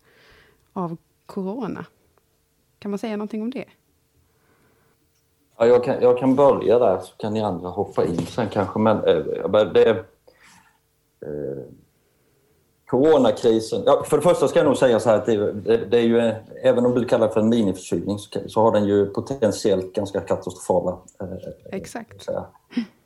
av 0.74 0.98
corona? 1.26 1.86
Kan 2.80 2.92
man 2.92 3.00
säga 3.00 3.18
någonting 3.18 3.42
om 3.42 3.52
det? 3.52 3.66
Ja, 5.58 5.66
jag, 5.66 5.84
kan, 5.84 6.02
jag 6.02 6.18
kan 6.18 6.36
börja 6.36 6.80
där, 6.80 7.00
så 7.00 7.18
kan 7.18 7.34
ni 7.34 7.42
andra 7.42 7.70
hoppa 7.70 8.06
in 8.06 8.18
sen 8.18 8.50
kanske. 8.50 8.80
Men 8.80 8.98
äh, 8.98 9.74
det, 9.74 9.90
äh, 9.90 11.83
Coronakrisen. 12.94 13.84
Ja, 13.86 14.04
för 14.06 14.18
det 14.18 14.24
första 14.24 14.48
ska 14.48 14.60
jag 14.60 14.66
nog 14.66 14.78
säga 14.78 15.00
så 15.00 15.10
här 15.10 15.18
att 15.18 15.26
det, 15.26 15.52
det, 15.54 15.78
det 15.78 15.98
är 15.98 16.04
ju, 16.04 16.34
även 16.64 16.86
om 16.86 16.96
du 16.96 17.06
kallar 17.06 17.28
det 17.28 17.34
för 17.34 17.40
en 17.40 17.50
miniförkylning 17.50 18.20
så, 18.20 18.40
så 18.48 18.62
har 18.62 18.72
den 18.72 18.86
ju 18.86 19.06
potentiellt 19.06 19.94
ganska 19.94 20.22
katastrofala 20.22 20.98
eh, 21.22 21.28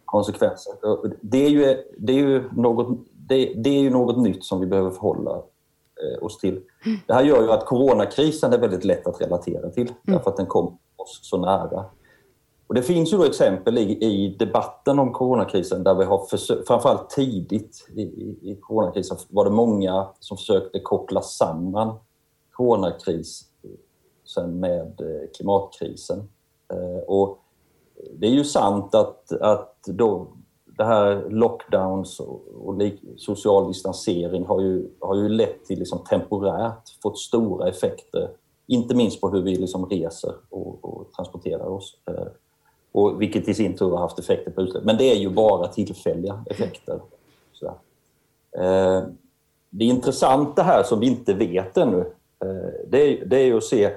konsekvenser. 0.05 0.73
Det 1.21 1.45
är 1.45 1.49
ju, 1.49 1.83
det 1.97 2.13
är 2.13 2.17
ju 2.17 2.49
något, 2.51 2.99
det, 3.13 3.53
det, 3.55 3.69
är 3.69 3.81
ju 3.81 3.89
något 3.89 4.17
nytt 4.17 4.43
som 4.43 4.59
vi 4.59 4.65
behöver 4.65 4.89
förhålla 4.89 5.31
eh, 5.31 6.23
oss 6.23 6.37
till. 6.37 6.61
Det 7.07 7.13
här 7.13 7.23
gör 7.23 7.41
ju 7.41 7.51
att 7.51 7.65
coronakrisen 7.65 8.53
är 8.53 8.57
väldigt 8.57 8.83
lätt 8.83 9.07
att 9.07 9.21
relatera 9.21 9.69
till 9.69 9.87
mm. 9.87 9.97
därför 10.03 10.29
att 10.29 10.37
den 10.37 10.45
kom 10.45 10.77
oss 10.95 11.19
så 11.21 11.37
nära. 11.37 11.85
Och 12.67 12.75
det 12.75 12.81
finns 12.81 13.13
ju 13.13 13.17
då 13.17 13.23
exempel 13.23 13.77
i, 13.77 14.05
i 14.05 14.35
debatten 14.39 14.99
om 14.99 15.13
coronakrisen 15.13 15.83
där 15.83 15.95
vi 15.95 16.05
har 16.05 16.25
försökt, 16.25 16.67
framförallt 16.67 17.09
tidigt 17.09 17.87
i, 17.95 18.01
i, 18.01 18.57
coronakrisen 18.61 19.17
var 19.29 19.45
det 19.45 19.51
många 19.51 20.07
som 20.19 20.37
försökte 20.37 20.79
koppla 20.79 21.21
samman 21.21 21.99
coronakrisen 22.51 23.47
eh, 24.37 24.47
med 24.47 25.01
eh, 25.01 25.29
klimatkrisen. 25.35 26.29
Eh, 26.73 27.03
och 27.07 27.39
det 28.13 28.27
är 28.27 28.31
ju 28.31 28.43
sant 28.43 28.95
att, 28.95 29.31
att 29.31 29.83
då 29.85 30.27
det 30.77 30.83
här 30.83 31.29
lockdowns 31.29 32.19
och, 32.19 32.41
och 32.55 32.81
social 33.17 33.67
distansering 33.67 34.45
har 34.45 34.61
ju, 34.61 34.89
har 34.99 35.15
ju 35.15 35.29
lett 35.29 35.65
till 35.65 35.79
liksom 35.79 35.99
temporärt 36.09 37.01
fått 37.01 37.17
stora 37.17 37.69
effekter, 37.69 38.29
inte 38.67 38.95
minst 38.95 39.21
på 39.21 39.29
hur 39.29 39.41
vi 39.41 39.55
liksom 39.55 39.85
reser 39.85 40.33
och, 40.49 40.85
och 40.85 41.11
transporterar 41.11 41.65
oss. 41.65 41.97
Och 42.97 43.21
vilket 43.21 43.47
i 43.47 43.53
sin 43.53 43.77
tur 43.77 43.89
har 43.89 43.97
haft 43.97 44.19
effekter 44.19 44.51
på 44.51 44.61
utsläpp. 44.61 44.83
Men 44.83 44.97
det 44.97 45.11
är 45.11 45.15
ju 45.15 45.29
bara 45.29 45.67
tillfälliga 45.67 46.43
effekter. 46.49 46.99
Eh, 48.57 49.03
det 49.69 49.85
intressanta 49.85 50.63
här 50.63 50.83
som 50.83 50.99
vi 50.99 51.07
inte 51.07 51.33
vet 51.33 51.77
ännu, 51.77 51.99
eh, 52.43 52.87
det, 52.87 53.01
är, 53.01 53.25
det 53.25 53.37
är 53.37 53.45
ju 53.45 53.57
att 53.57 53.63
se 53.63 53.89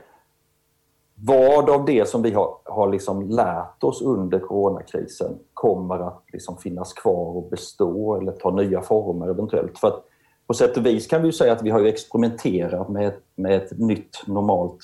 vad 1.14 1.70
av 1.70 1.84
det 1.84 2.08
som 2.08 2.22
vi 2.22 2.30
har, 2.30 2.56
har 2.64 2.92
liksom 2.92 3.30
lärt 3.30 3.84
oss 3.84 4.02
under 4.02 4.38
coronakrisen 4.38 5.38
kommer 5.54 5.98
att 5.98 6.24
liksom 6.32 6.56
finnas 6.56 6.92
kvar 6.92 7.36
och 7.36 7.50
bestå 7.50 8.16
eller 8.16 8.32
ta 8.32 8.50
nya 8.50 8.82
former 8.82 9.28
eventuellt. 9.28 9.78
För 9.78 9.88
att 9.88 10.04
på 10.46 10.54
sätt 10.54 10.76
och 10.76 10.86
vis 10.86 11.06
kan 11.06 11.22
vi 11.22 11.32
säga 11.32 11.52
att 11.52 11.62
vi 11.62 11.70
har 11.70 11.84
experimenterat 11.84 12.88
med, 12.88 13.12
med 13.34 13.62
ett 13.62 13.78
nytt 13.78 14.26
normalt 14.26 14.80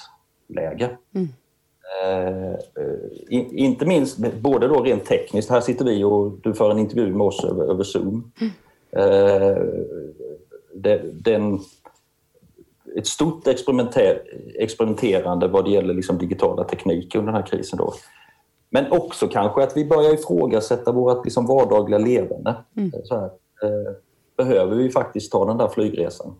läge. 0.48 0.96
Mm. 1.14 1.29
Eh, 2.03 2.53
eh 2.53 2.57
inte 3.29 3.87
minst 3.87 4.18
både 4.18 4.68
då 4.68 4.83
rent 4.83 5.05
tekniskt, 5.05 5.51
här 5.51 5.61
sitter 5.61 5.85
vi 5.85 6.05
och 6.05 6.33
du 6.42 6.55
för 6.55 6.70
en 6.70 6.79
intervju 6.79 7.14
med 7.14 7.27
oss 7.27 7.44
över, 7.44 7.64
över 7.64 7.85
Zoom. 7.85 8.33
Mm. 8.40 8.53
Eh, 8.92 9.57
det, 10.75 11.03
den, 11.12 11.61
ett 12.96 13.07
stort 13.07 13.46
experimenter, 13.46 14.22
experimenterande 14.55 15.49
vad 15.49 15.64
det 15.64 15.70
gäller 15.70 15.94
liksom 15.94 16.18
digitala 16.18 16.64
tekniker 16.64 17.18
under 17.18 17.33
den 17.33 17.42
här 17.42 17.49
krisen. 17.49 17.79
Då. 17.79 17.94
Men 18.70 18.92
också 18.92 19.29
kanske 19.29 19.62
att 19.62 19.77
vi 19.77 19.85
börjar 19.85 20.14
ifrågasätta 20.14 20.92
vårt 20.92 21.25
liksom 21.25 21.46
vardagliga 21.46 21.99
levande. 21.99 22.55
Mm. 22.77 22.92
Här, 23.11 23.25
eh, 23.62 23.92
behöver 24.37 24.77
vi 24.77 24.90
faktiskt 24.90 25.33
ta 25.33 25.44
den 25.44 25.57
där 25.57 25.68
flygresan? 25.68 26.35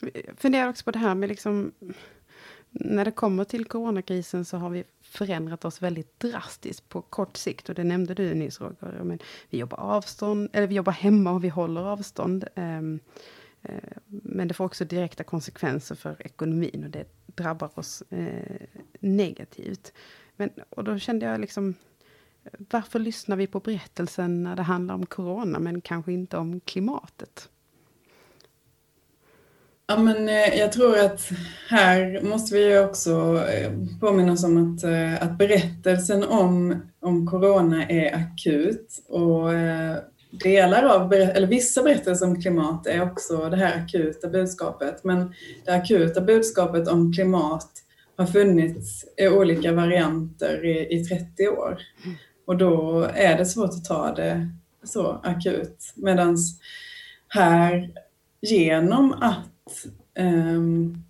Jag 0.00 0.38
funderar 0.38 0.68
också 0.68 0.84
på 0.84 0.90
det 0.90 0.98
här 0.98 1.14
med 1.14 1.28
liksom 1.28 1.72
när 2.80 3.04
det 3.04 3.10
kommer 3.10 3.44
till 3.44 3.64
coronakrisen 3.64 4.44
så 4.44 4.56
har 4.56 4.70
vi 4.70 4.84
förändrat 5.02 5.64
oss 5.64 5.82
väldigt 5.82 6.20
drastiskt 6.20 6.88
på 6.88 7.02
kort 7.02 7.36
sikt. 7.36 7.68
Och 7.68 7.74
det 7.74 7.84
nämnde 7.84 8.14
du 8.14 8.34
nyss 8.34 8.60
Roger. 8.60 9.00
Men 9.04 9.18
vi 9.50 9.58
jobbar 9.58 9.78
avstånd, 9.78 10.50
eller 10.52 10.66
vi 10.66 10.74
jobbar 10.74 10.92
hemma 10.92 11.32
och 11.32 11.44
vi 11.44 11.48
håller 11.48 11.80
avstånd. 11.80 12.44
Um, 12.54 13.00
men 14.06 14.48
det 14.48 14.54
får 14.54 14.64
också 14.64 14.84
direkta 14.84 15.24
konsekvenser 15.24 15.94
för 15.94 16.26
ekonomin 16.26 16.84
och 16.84 16.90
det 16.90 17.04
drabbar 17.26 17.78
oss 17.78 18.02
eh, 18.10 18.66
negativt. 19.00 19.92
Men, 20.36 20.50
och 20.70 20.84
då 20.84 20.98
kände 20.98 21.26
jag 21.26 21.40
liksom, 21.40 21.74
varför 22.58 22.98
lyssnar 22.98 23.36
vi 23.36 23.46
på 23.46 23.60
berättelsen 23.60 24.42
när 24.42 24.56
det 24.56 24.62
handlar 24.62 24.94
om 24.94 25.06
corona 25.06 25.58
men 25.58 25.80
kanske 25.80 26.12
inte 26.12 26.36
om 26.36 26.60
klimatet? 26.60 27.48
Ja, 29.90 29.96
men 29.98 30.28
eh, 30.28 30.58
jag 30.58 30.72
tror 30.72 30.98
att 30.98 31.30
här 31.68 32.20
måste 32.22 32.54
vi 32.54 32.78
också 32.78 33.44
eh, 33.48 33.72
påminna 34.00 34.32
oss 34.32 34.44
om 34.44 34.74
att, 34.74 34.84
eh, 34.84 35.22
att 35.22 35.38
berättelsen 35.38 36.24
om, 36.24 36.82
om 37.00 37.26
corona 37.26 37.86
är 37.86 38.14
akut 38.14 39.04
och 39.08 39.48
delar 40.30 40.82
av, 40.82 41.12
eller 41.12 41.46
vissa 41.46 41.82
berättelser 41.82 42.26
om 42.26 42.42
klimat 42.42 42.86
är 42.86 43.02
också 43.02 43.50
det 43.50 43.56
här 43.56 43.84
akuta 43.84 44.28
budskapet. 44.28 45.04
Men 45.04 45.34
det 45.64 45.72
akuta 45.72 46.20
budskapet 46.20 46.88
om 46.88 47.12
klimat 47.12 47.70
har 48.16 48.26
funnits 48.26 49.04
i 49.16 49.28
olika 49.28 49.72
varianter 49.72 50.64
i, 50.64 50.96
i 50.96 51.04
30 51.04 51.48
år. 51.48 51.78
Och 52.46 52.56
då 52.56 53.02
är 53.14 53.38
det 53.38 53.46
svårt 53.46 53.70
att 53.70 53.84
ta 53.84 54.14
det 54.14 54.48
så 54.84 55.20
akut. 55.24 55.92
Medan 55.96 56.36
här, 57.28 57.90
genom 58.40 59.12
att 59.12 59.57
Ehm, 60.14 61.04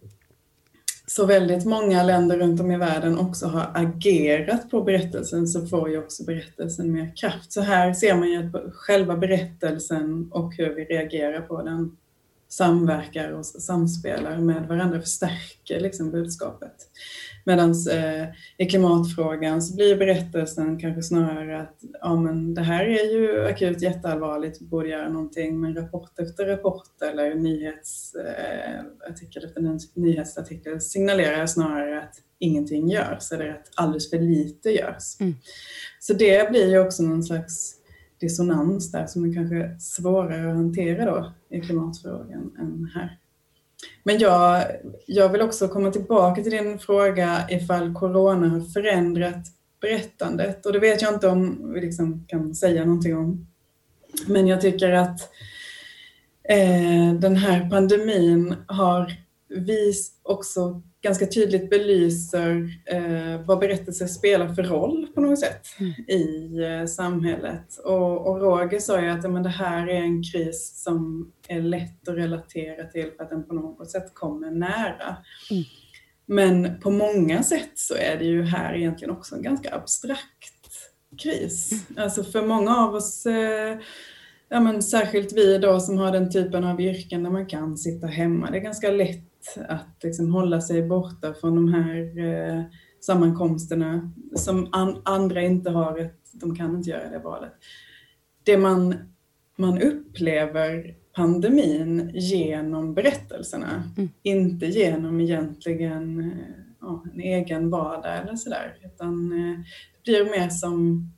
så 1.07 1.27
väldigt 1.27 1.64
många 1.64 2.03
länder 2.03 2.38
runt 2.38 2.61
om 2.61 2.71
i 2.71 2.77
världen 2.77 3.18
också 3.18 3.47
har 3.47 3.71
agerat 3.75 4.71
på 4.71 4.83
berättelsen 4.83 5.47
så 5.47 5.66
får 5.66 5.90
ju 5.90 5.99
också 5.99 6.25
berättelsen 6.25 6.92
mer 6.92 7.12
kraft. 7.16 7.53
Så 7.53 7.61
här 7.61 7.92
ser 7.92 8.14
man 8.14 8.29
ju 8.29 8.37
att 8.37 8.75
själva 8.75 9.16
berättelsen 9.16 10.29
och 10.33 10.55
hur 10.57 10.75
vi 10.75 10.85
reagerar 10.85 11.40
på 11.40 11.62
den 11.62 11.97
samverkar 12.49 13.31
och 13.31 13.47
samspelar 13.47 14.38
med 14.38 14.68
varandra, 14.68 15.01
förstärker 15.01 15.81
liksom 15.81 16.11
budskapet. 16.11 16.75
Medan 17.49 17.71
eh, 17.71 18.29
i 18.59 18.67
klimatfrågan 18.67 19.63
så 19.63 19.77
blir 19.77 19.97
berättelsen 19.97 20.79
kanske 20.79 21.03
snarare 21.03 21.61
att 21.61 21.77
ja, 22.01 22.21
men 22.21 22.55
det 22.55 22.61
här 22.61 22.85
är 22.85 23.13
ju 23.13 23.47
akut 23.47 23.83
jätteallvarligt, 23.83 24.63
vi 24.63 24.67
borde 24.67 24.89
göra 24.89 25.09
någonting, 25.09 25.61
men 25.61 25.75
rapport 25.75 26.19
efter 26.19 26.47
rapport 26.47 27.03
eller 27.03 27.35
nyhetsartikel 27.35 29.45
eh, 29.45 29.49
efter 29.49 29.79
nyhetsartikel 30.01 30.81
signalerar 30.81 31.47
snarare 31.47 32.03
att 32.03 32.15
ingenting 32.39 32.89
görs 32.89 33.33
eller 33.33 33.49
att 33.49 33.71
alldeles 33.75 34.11
för 34.11 34.19
lite 34.19 34.71
görs. 34.71 35.21
Mm. 35.21 35.35
Så 36.01 36.13
det 36.13 36.51
blir 36.51 36.71
ju 36.71 36.79
också 36.79 37.03
någon 37.03 37.23
slags 37.23 37.75
dissonans 38.21 38.93
där 38.93 39.07
som 39.07 39.25
är 39.25 39.35
kanske 39.35 39.77
svårare 39.81 40.51
att 40.51 40.57
hantera 40.57 41.05
då 41.05 41.33
i 41.51 41.61
klimatfrågan 41.61 42.57
än 42.59 42.91
här. 42.95 43.19
Men 44.03 44.19
jag, 44.19 44.64
jag 45.07 45.29
vill 45.29 45.43
också 45.43 45.69
komma 45.69 45.91
tillbaka 45.91 46.43
till 46.43 46.53
din 46.53 46.79
fråga 46.79 47.47
ifall 47.51 47.95
corona 47.95 48.49
har 48.49 48.61
förändrat 48.61 49.47
berättandet. 49.81 50.67
Och 50.67 50.73
det 50.73 50.79
vet 50.79 51.03
jag 51.03 51.14
inte 51.14 51.29
om 51.29 51.73
vi 51.73 51.81
liksom 51.81 52.25
kan 52.29 52.55
säga 52.55 52.85
någonting 52.85 53.17
om. 53.17 53.47
Men 54.27 54.47
jag 54.47 54.61
tycker 54.61 54.93
att 54.93 55.21
eh, 56.49 57.14
den 57.21 57.37
här 57.37 57.71
pandemin 57.71 58.57
har 58.67 59.12
vis 59.49 60.12
också 60.23 60.83
ganska 61.09 61.27
tydligt 61.27 61.71
belyser 61.71 62.68
eh, 62.87 63.47
vad 63.47 63.59
berättelser 63.59 64.07
spelar 64.07 64.55
för 64.55 64.62
roll 64.62 65.07
på 65.14 65.21
något 65.21 65.38
sätt 65.38 65.66
mm. 65.81 65.92
i 65.92 66.53
eh, 66.64 66.87
samhället. 66.87 67.79
Och, 67.85 68.27
och 68.27 68.40
Roger 68.40 68.79
sa 68.79 69.01
ju 69.01 69.09
att 69.09 69.31
men 69.31 69.42
det 69.42 69.49
här 69.49 69.88
är 69.88 70.01
en 70.01 70.23
kris 70.23 70.83
som 70.85 71.31
är 71.49 71.61
lätt 71.61 72.09
att 72.09 72.16
relatera 72.16 72.85
till 72.85 73.11
för 73.16 73.25
att 73.25 73.31
den 73.31 73.47
på 73.47 73.55
något 73.55 73.90
sätt 73.90 74.14
kommer 74.14 74.51
nära. 74.51 75.16
Mm. 75.51 75.64
Men 76.27 76.81
på 76.81 76.90
många 76.90 77.42
sätt 77.42 77.73
så 77.75 77.94
är 77.94 78.16
det 78.18 78.25
ju 78.25 78.42
här 78.42 78.75
egentligen 78.75 79.14
också 79.14 79.37
en 79.37 79.42
ganska 79.42 79.75
abstrakt 79.75 80.68
kris. 81.23 81.73
Mm. 81.90 82.03
Alltså 82.05 82.25
för 82.25 82.42
många 82.42 82.77
av 82.77 82.94
oss 82.94 83.27
eh, 83.27 83.79
Ja, 84.51 84.61
men 84.61 84.83
särskilt 84.83 85.33
vi 85.33 85.59
då 85.59 85.81
som 85.81 85.99
har 85.99 86.12
den 86.12 86.31
typen 86.31 86.64
av 86.64 86.81
yrken 86.81 87.23
där 87.23 87.31
man 87.31 87.47
kan 87.47 87.77
sitta 87.77 88.07
hemma. 88.07 88.51
Det 88.51 88.59
är 88.59 88.62
ganska 88.62 88.90
lätt 88.90 89.28
att 89.68 90.03
liksom 90.03 90.35
hålla 90.35 90.61
sig 90.61 90.83
borta 90.83 91.35
från 91.35 91.55
de 91.55 91.74
här 91.74 92.18
eh, 92.18 92.62
sammankomsterna 93.01 94.11
som 94.35 94.68
an, 94.72 95.03
andra 95.05 95.42
inte 95.42 95.70
har 95.70 95.98
ett, 95.98 96.20
de 96.33 96.57
kan 96.57 96.77
inte 96.77 96.90
göra 96.90 97.11
det 97.11 97.18
valet. 97.18 97.53
Det 98.44 98.59
man, 98.59 98.94
man 99.57 99.83
upplever 99.83 100.94
pandemin 101.16 102.11
genom 102.14 102.94
berättelserna, 102.94 103.92
mm. 103.96 104.09
inte 104.22 104.66
genom 104.66 105.20
egentligen 105.20 106.20
eh, 106.20 106.64
ja, 106.81 107.05
en 107.12 107.20
egen 107.20 107.70
vardag 107.70 108.18
eller 108.18 108.37
sådär, 108.37 108.79
utan 108.85 109.33
eh, 109.33 109.59
det 110.05 110.11
blir 110.11 110.24
mer 110.24 110.48
som 110.48 111.09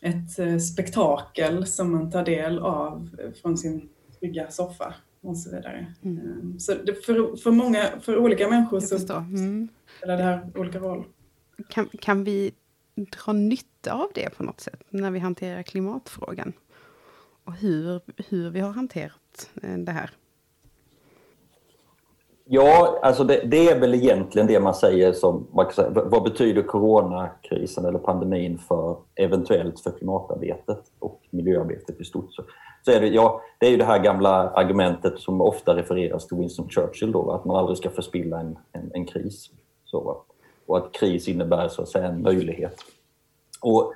ett 0.00 0.38
eh, 0.38 0.58
spektakel 0.58 1.66
som 1.66 1.92
man 1.92 2.10
tar 2.10 2.24
del 2.24 2.58
av 2.58 3.10
från 3.42 3.58
sin 3.58 3.88
trygga 4.20 4.50
soffa 4.50 4.94
och 5.28 5.38
så 5.38 5.50
vidare. 5.50 5.94
Mm. 6.02 6.18
Ehm, 6.18 6.58
så 6.58 6.72
för, 7.06 7.36
för, 7.36 7.50
många, 7.50 8.00
för 8.00 8.16
olika 8.16 8.48
människor 8.48 8.80
så 8.80 9.14
mm. 9.14 9.68
spelar 9.98 10.16
det 10.16 10.22
här 10.22 10.50
olika 10.54 10.78
roll. 10.78 11.04
Kan, 11.68 11.88
kan 12.00 12.24
vi 12.24 12.52
dra 12.94 13.32
nytta 13.32 13.92
av 13.92 14.08
det 14.14 14.36
på 14.36 14.42
något 14.42 14.60
sätt 14.60 14.82
när 14.88 15.10
vi 15.10 15.18
hanterar 15.18 15.62
klimatfrågan? 15.62 16.52
Och 17.44 17.52
hur, 17.54 18.00
hur 18.28 18.50
vi 18.50 18.60
har 18.60 18.72
hanterat 18.72 19.50
eh, 19.62 19.78
det 19.78 19.92
här? 19.92 20.10
Ja, 22.50 22.98
alltså 23.02 23.24
det, 23.24 23.40
det, 23.44 23.68
är 23.68 23.80
väl 23.80 23.94
egentligen 23.94 24.48
det 24.48 24.60
man 24.60 24.74
säger 24.74 25.12
som, 25.12 25.46
vad 25.84 26.22
betyder 26.22 26.62
coronakrisen 26.62 27.84
eller 27.84 27.98
pandemin 27.98 28.58
för 28.58 28.96
eventuellt 29.14 29.80
för 29.80 29.90
klimatarbetet 29.90 30.80
och 30.98 31.20
miljöarbetet 31.30 32.00
i 32.00 32.04
stort. 32.04 32.32
Så, 32.32 32.42
så 32.84 32.90
är 32.90 33.00
det, 33.00 33.08
ja, 33.08 33.40
det 33.58 33.66
är 33.66 33.70
ju 33.70 33.76
det 33.76 33.84
här 33.84 33.98
gamla 33.98 34.50
argumentet 34.50 35.18
som 35.18 35.40
ofta 35.40 35.76
refereras 35.76 36.26
till 36.26 36.36
Winston 36.36 36.68
Churchill 36.68 37.12
då, 37.12 37.30
att 37.30 37.44
man 37.44 37.56
aldrig 37.56 37.78
ska 37.78 37.90
förspilla 37.90 38.40
en, 38.40 38.58
en, 38.72 38.90
en 38.94 39.06
kris. 39.06 39.50
Så, 39.84 40.22
och 40.66 40.76
att 40.76 40.92
kris 40.92 41.28
innebär 41.28 41.68
så 41.68 41.82
att 41.82 41.88
säga 41.88 42.06
en 42.06 42.22
möjlighet. 42.22 42.76
Och 43.60 43.92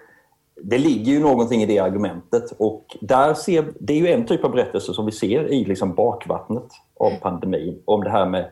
det 0.65 0.79
ligger 0.79 1.13
ju 1.13 1.21
någonting 1.21 1.63
i 1.63 1.67
det 1.67 1.79
argumentet 1.79 2.53
och 2.59 2.97
där 3.01 3.35
ser, 3.35 3.73
det 3.81 3.93
är 3.93 3.99
ju 3.99 4.09
en 4.09 4.27
typ 4.27 4.45
av 4.45 4.51
berättelse 4.51 4.95
som 4.95 5.07
vi 5.07 5.13
ser 5.13 5.53
i 5.53 5.65
liksom 5.65 5.95
bakvattnet 5.95 6.67
av 6.97 7.11
pandemin. 7.21 7.83
Om 7.85 8.05
det 8.05 8.11
här 8.11 8.27
med 8.27 8.51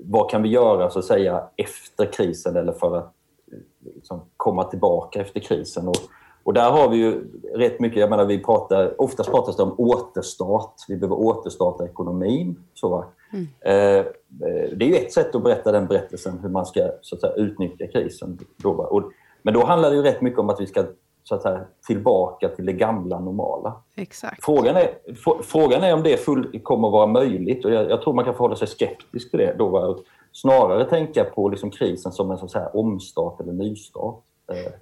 vad 0.00 0.30
kan 0.30 0.42
vi 0.42 0.48
göra 0.48 0.90
så 0.90 0.98
att 0.98 1.04
säga 1.04 1.44
efter 1.56 2.12
krisen 2.12 2.56
eller 2.56 2.72
för 2.72 2.96
att 2.96 3.12
liksom, 3.94 4.20
komma 4.36 4.64
tillbaka 4.64 5.20
efter 5.20 5.40
krisen. 5.40 5.88
Och, 5.88 5.96
och 6.42 6.54
där 6.54 6.70
har 6.70 6.88
vi 6.88 6.96
ju 6.96 7.24
rätt 7.54 7.80
mycket, 7.80 8.00
jag 8.00 8.10
menar 8.10 8.24
vi 8.24 8.44
pratar, 8.44 9.00
oftast 9.00 9.30
pratas 9.30 9.56
det 9.56 9.62
om 9.62 9.74
återstart, 9.78 10.74
vi 10.88 10.96
behöver 10.96 11.16
återstarta 11.16 11.84
ekonomin. 11.84 12.56
Så, 12.74 13.04
mm. 13.32 13.44
eh, 13.60 14.06
det 14.76 14.84
är 14.84 14.88
ju 14.88 14.94
ett 14.94 15.12
sätt 15.12 15.34
att 15.34 15.42
berätta 15.42 15.72
den 15.72 15.86
berättelsen, 15.86 16.38
hur 16.42 16.48
man 16.48 16.66
ska 16.66 16.90
så 17.00 17.14
att 17.14 17.20
säga, 17.20 17.34
utnyttja 17.34 17.86
krisen. 17.86 18.38
Då, 18.56 18.70
och, 18.70 19.02
men 19.42 19.54
då 19.54 19.64
handlar 19.64 19.90
det 19.90 19.96
ju 19.96 20.02
rätt 20.02 20.20
mycket 20.20 20.38
om 20.38 20.50
att 20.50 20.60
vi 20.60 20.66
ska 20.66 20.84
så 21.24 21.34
att 21.34 21.42
säga, 21.42 21.64
tillbaka 21.86 22.48
till 22.48 22.66
det 22.66 22.72
gamla 22.72 23.20
normala. 23.20 23.82
Exakt. 23.94 24.44
Frågan, 24.44 24.76
är, 24.76 24.88
frågan 25.42 25.82
är 25.82 25.94
om 25.94 26.02
det 26.02 26.16
full, 26.16 26.60
kommer 26.62 26.88
att 26.88 26.92
vara 26.92 27.06
möjligt 27.06 27.64
och 27.64 27.70
jag, 27.70 27.90
jag, 27.90 28.02
tror 28.02 28.14
man 28.14 28.24
kan 28.24 28.34
förhålla 28.34 28.56
sig 28.56 28.68
skeptisk 28.68 29.30
till 29.30 29.38
det. 29.38 29.54
Då, 29.58 29.98
snarare 30.32 30.84
tänka 30.84 31.24
på 31.24 31.48
liksom 31.48 31.70
krisen 31.70 32.12
som 32.12 32.30
en 32.30 32.48
så 32.48 32.58
här, 32.58 32.76
omstart 32.76 33.40
eller 33.40 33.52
nystart. 33.52 34.22
Eh, 34.52 34.72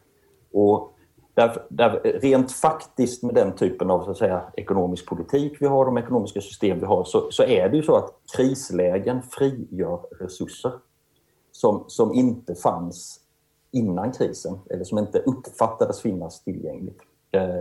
och 0.53 0.93
där, 1.35 1.63
där, 1.69 1.91
rent 2.23 2.53
faktiskt 2.53 3.23
med 3.23 3.35
den 3.35 3.53
typen 3.53 3.91
av 3.91 4.05
så 4.05 4.11
att 4.11 4.19
säga, 4.19 4.43
ekonomisk 4.57 5.07
politik 5.07 5.57
vi 5.61 5.67
har, 5.67 5.85
de 5.85 5.99
ekonomiska 5.99 6.41
system 6.41 6.81
vi 6.81 6.87
har, 6.87 7.05
så, 7.05 7.31
så 7.31 7.43
är 7.43 7.69
det 7.69 7.77
ju 7.77 7.83
så 7.83 7.97
att 7.97 8.15
krislägen 8.37 9.23
frigör 9.23 10.01
resurser 10.21 10.73
som, 11.53 11.85
som 11.89 12.15
inte 12.15 12.55
fanns 12.55 13.22
innan 13.73 14.13
krisen 14.13 14.59
eller 14.71 14.85
som 14.85 14.99
inte 14.99 15.19
uppfattades 15.19 16.01
finnas 16.01 16.45
tillgängligt. 16.45 16.99
Eh, 17.31 17.57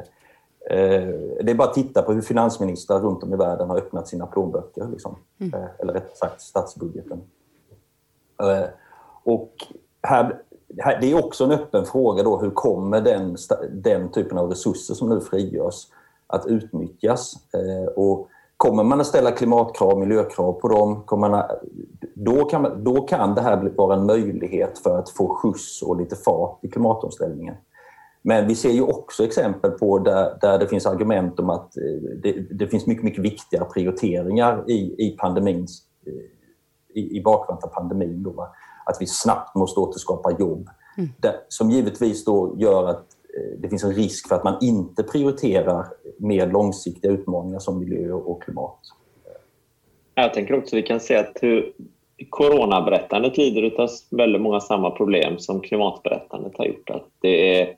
eh, 0.69 1.09
det 1.43 1.51
är 1.51 1.55
bara 1.55 1.67
att 1.67 1.73
titta 1.73 2.01
på 2.01 2.13
hur 2.13 2.21
finansministrar 2.21 2.99
runt 2.99 3.23
om 3.23 3.33
i 3.33 3.37
världen 3.37 3.69
har 3.69 3.77
öppnat 3.77 4.07
sina 4.07 4.27
plånböcker, 4.27 4.87
liksom. 4.87 5.15
mm. 5.39 5.53
Eh, 5.53 5.69
eller 5.79 5.93
rätt 5.93 6.17
sagt 6.17 6.41
statsbudgeten. 6.41 7.21
Och 9.23 9.53
här, 10.03 10.41
det 11.01 11.11
är 11.11 11.25
också 11.25 11.43
en 11.43 11.51
öppen 11.51 11.85
fråga 11.85 12.23
då, 12.23 12.37
hur 12.41 12.51
kommer 12.51 13.01
den, 13.01 13.37
den 13.71 14.11
typen 14.11 14.37
av 14.37 14.49
resurser 14.49 14.93
som 14.93 15.09
nu 15.09 15.21
frigörs 15.21 15.87
att 16.27 16.45
utnyttjas? 16.45 17.33
Och 17.95 18.29
Kommer 18.61 18.83
man 18.83 19.01
att 19.01 19.07
ställa 19.07 19.31
klimatkrav, 19.31 19.99
miljökrav 19.99 20.53
på 20.53 20.67
dem, 20.67 21.03
kommer 21.05 21.29
man 21.29 21.39
att, 21.39 21.61
då, 22.13 22.45
kan, 22.45 22.83
då 22.83 23.01
kan 23.01 23.35
det 23.35 23.41
här 23.41 23.73
vara 23.77 23.95
en 23.95 24.05
möjlighet 24.05 24.79
för 24.79 24.97
att 24.97 25.09
få 25.09 25.35
skjuts 25.35 25.81
och 25.81 25.97
lite 25.97 26.15
fart 26.15 26.59
i 26.63 26.67
klimatomställningen. 26.67 27.55
Men 28.21 28.47
vi 28.47 28.55
ser 28.55 28.69
ju 28.69 28.81
också 28.81 29.23
exempel 29.23 29.71
på 29.71 29.99
där, 29.99 30.37
där 30.41 30.59
det 30.59 30.67
finns 30.67 30.85
argument 30.85 31.39
om 31.39 31.49
att 31.49 31.77
eh, 31.77 31.83
det, 32.23 32.31
det 32.31 32.67
finns 32.67 32.87
mycket, 32.87 33.03
mycket 33.03 33.23
viktigare 33.23 33.65
prioriteringar 33.65 34.63
i, 34.67 35.07
i 35.07 35.17
pandemins 35.19 35.83
eh, 36.07 37.01
i, 37.01 37.17
i 37.17 37.21
bakvant 37.23 37.63
av 37.63 37.67
pandemin. 37.67 38.23
Då, 38.23 38.47
Att 38.85 38.97
vi 38.99 39.07
snabbt 39.07 39.55
måste 39.55 39.79
återskapa 39.79 40.31
jobb. 40.39 40.69
Mm. 40.97 41.09
Där, 41.19 41.35
som 41.47 41.71
givetvis 41.71 42.25
då 42.25 42.55
gör 42.57 42.87
att 42.87 43.05
Eh, 43.37 43.59
det 43.59 43.69
finns 43.69 43.83
en 43.83 43.93
risk 43.93 44.27
för 44.27 44.35
att 44.35 44.43
man 44.43 44.57
inte 44.61 45.03
prioriterar 45.03 45.85
mer 46.17 46.47
långsiktiga 46.47 47.11
utmaningar 47.11 47.59
som 47.59 47.79
miljö 47.79 48.11
och 48.11 48.43
klimat. 48.43 48.79
Jag 50.15 50.33
tänker 50.33 50.57
också 50.57 50.75
att 50.75 50.83
vi 50.83 50.87
kan 50.87 50.99
se 50.99 51.15
att 51.15 51.37
hur 51.41 51.73
coronaberättandet 52.29 53.37
lider 53.37 53.81
av 53.81 53.89
väldigt 54.11 54.41
många 54.41 54.59
samma 54.59 54.91
problem 54.91 55.39
som 55.39 55.61
klimatberättandet 55.61 56.57
har 56.57 56.65
gjort. 56.65 56.89
Att 56.89 57.07
det 57.21 57.59
är 57.59 57.75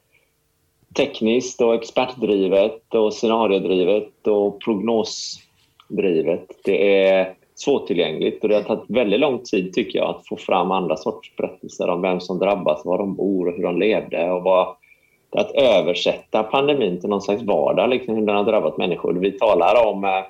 tekniskt 0.94 1.62
och 1.62 1.74
expertdrivet 1.74 2.96
och 2.96 3.14
scenariodrivet 3.14 4.28
och 4.28 4.62
prognosdrivet. 4.62 6.46
Det 6.64 7.06
är 7.06 7.34
svårtillgängligt 7.56 8.44
och 8.44 8.50
det 8.50 8.56
har 8.56 8.64
tagit 8.64 8.90
väldigt 8.90 9.20
lång 9.20 9.40
tid 9.40 9.74
tycker 9.74 10.00
jag 10.00 10.10
att 10.10 10.28
få 10.28 10.38
fram 10.38 10.72
andra 10.72 10.98
sorts 10.98 11.36
berättelser 11.36 11.90
om 11.90 12.02
vem 12.02 12.20
som 12.20 12.40
drabbas, 12.40 12.86
var 12.86 12.98
de 12.98 13.16
bor 13.16 13.48
och 13.48 13.56
hur 13.56 13.64
de 13.64 13.80
levde 13.80 14.32
och 14.32 14.44
vad 14.44 14.76
att 15.40 15.52
översätta 15.52 16.44
pandemin 16.44 17.00
till 17.00 17.10
någon 17.10 17.22
slags 17.22 17.42
vardag, 17.42 17.90
liksom 17.90 18.16
hur 18.16 18.26
den 18.26 18.36
har 18.36 18.44
drabbat 18.44 18.78
människor. 18.78 19.14
Vi 19.14 19.32
talar 19.32 19.88
om 19.88 20.04
eh, 20.04 20.24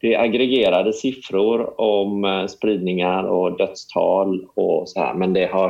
det 0.00 0.14
är 0.14 0.22
aggregerade 0.22 0.92
siffror 0.92 1.80
om 1.80 2.24
eh, 2.24 2.46
spridningar 2.46 3.24
och 3.24 3.56
dödstal 3.56 4.46
och 4.54 4.88
så 4.88 5.00
här, 5.00 5.14
men 5.14 5.32
det 5.32 5.46
har 5.46 5.68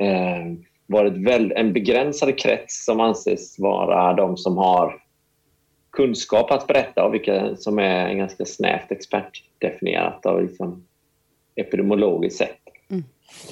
eh, 0.00 0.52
varit 0.86 1.12
väl, 1.12 1.52
en 1.56 1.72
begränsad 1.72 2.38
krets 2.38 2.84
som 2.84 3.00
anses 3.00 3.58
vara 3.58 4.12
de 4.12 4.36
som 4.36 4.56
har 4.56 5.00
kunskap 5.92 6.50
att 6.50 6.66
berätta 6.66 7.04
och 7.04 7.14
vilka 7.14 7.56
som 7.56 7.78
är 7.78 8.14
ganska 8.14 8.44
snävt 8.44 8.92
expertdefinierat 8.92 10.26
av 10.26 10.42
liksom 10.42 10.86
epidemiologiskt 11.56 12.38
sett. 12.38 12.63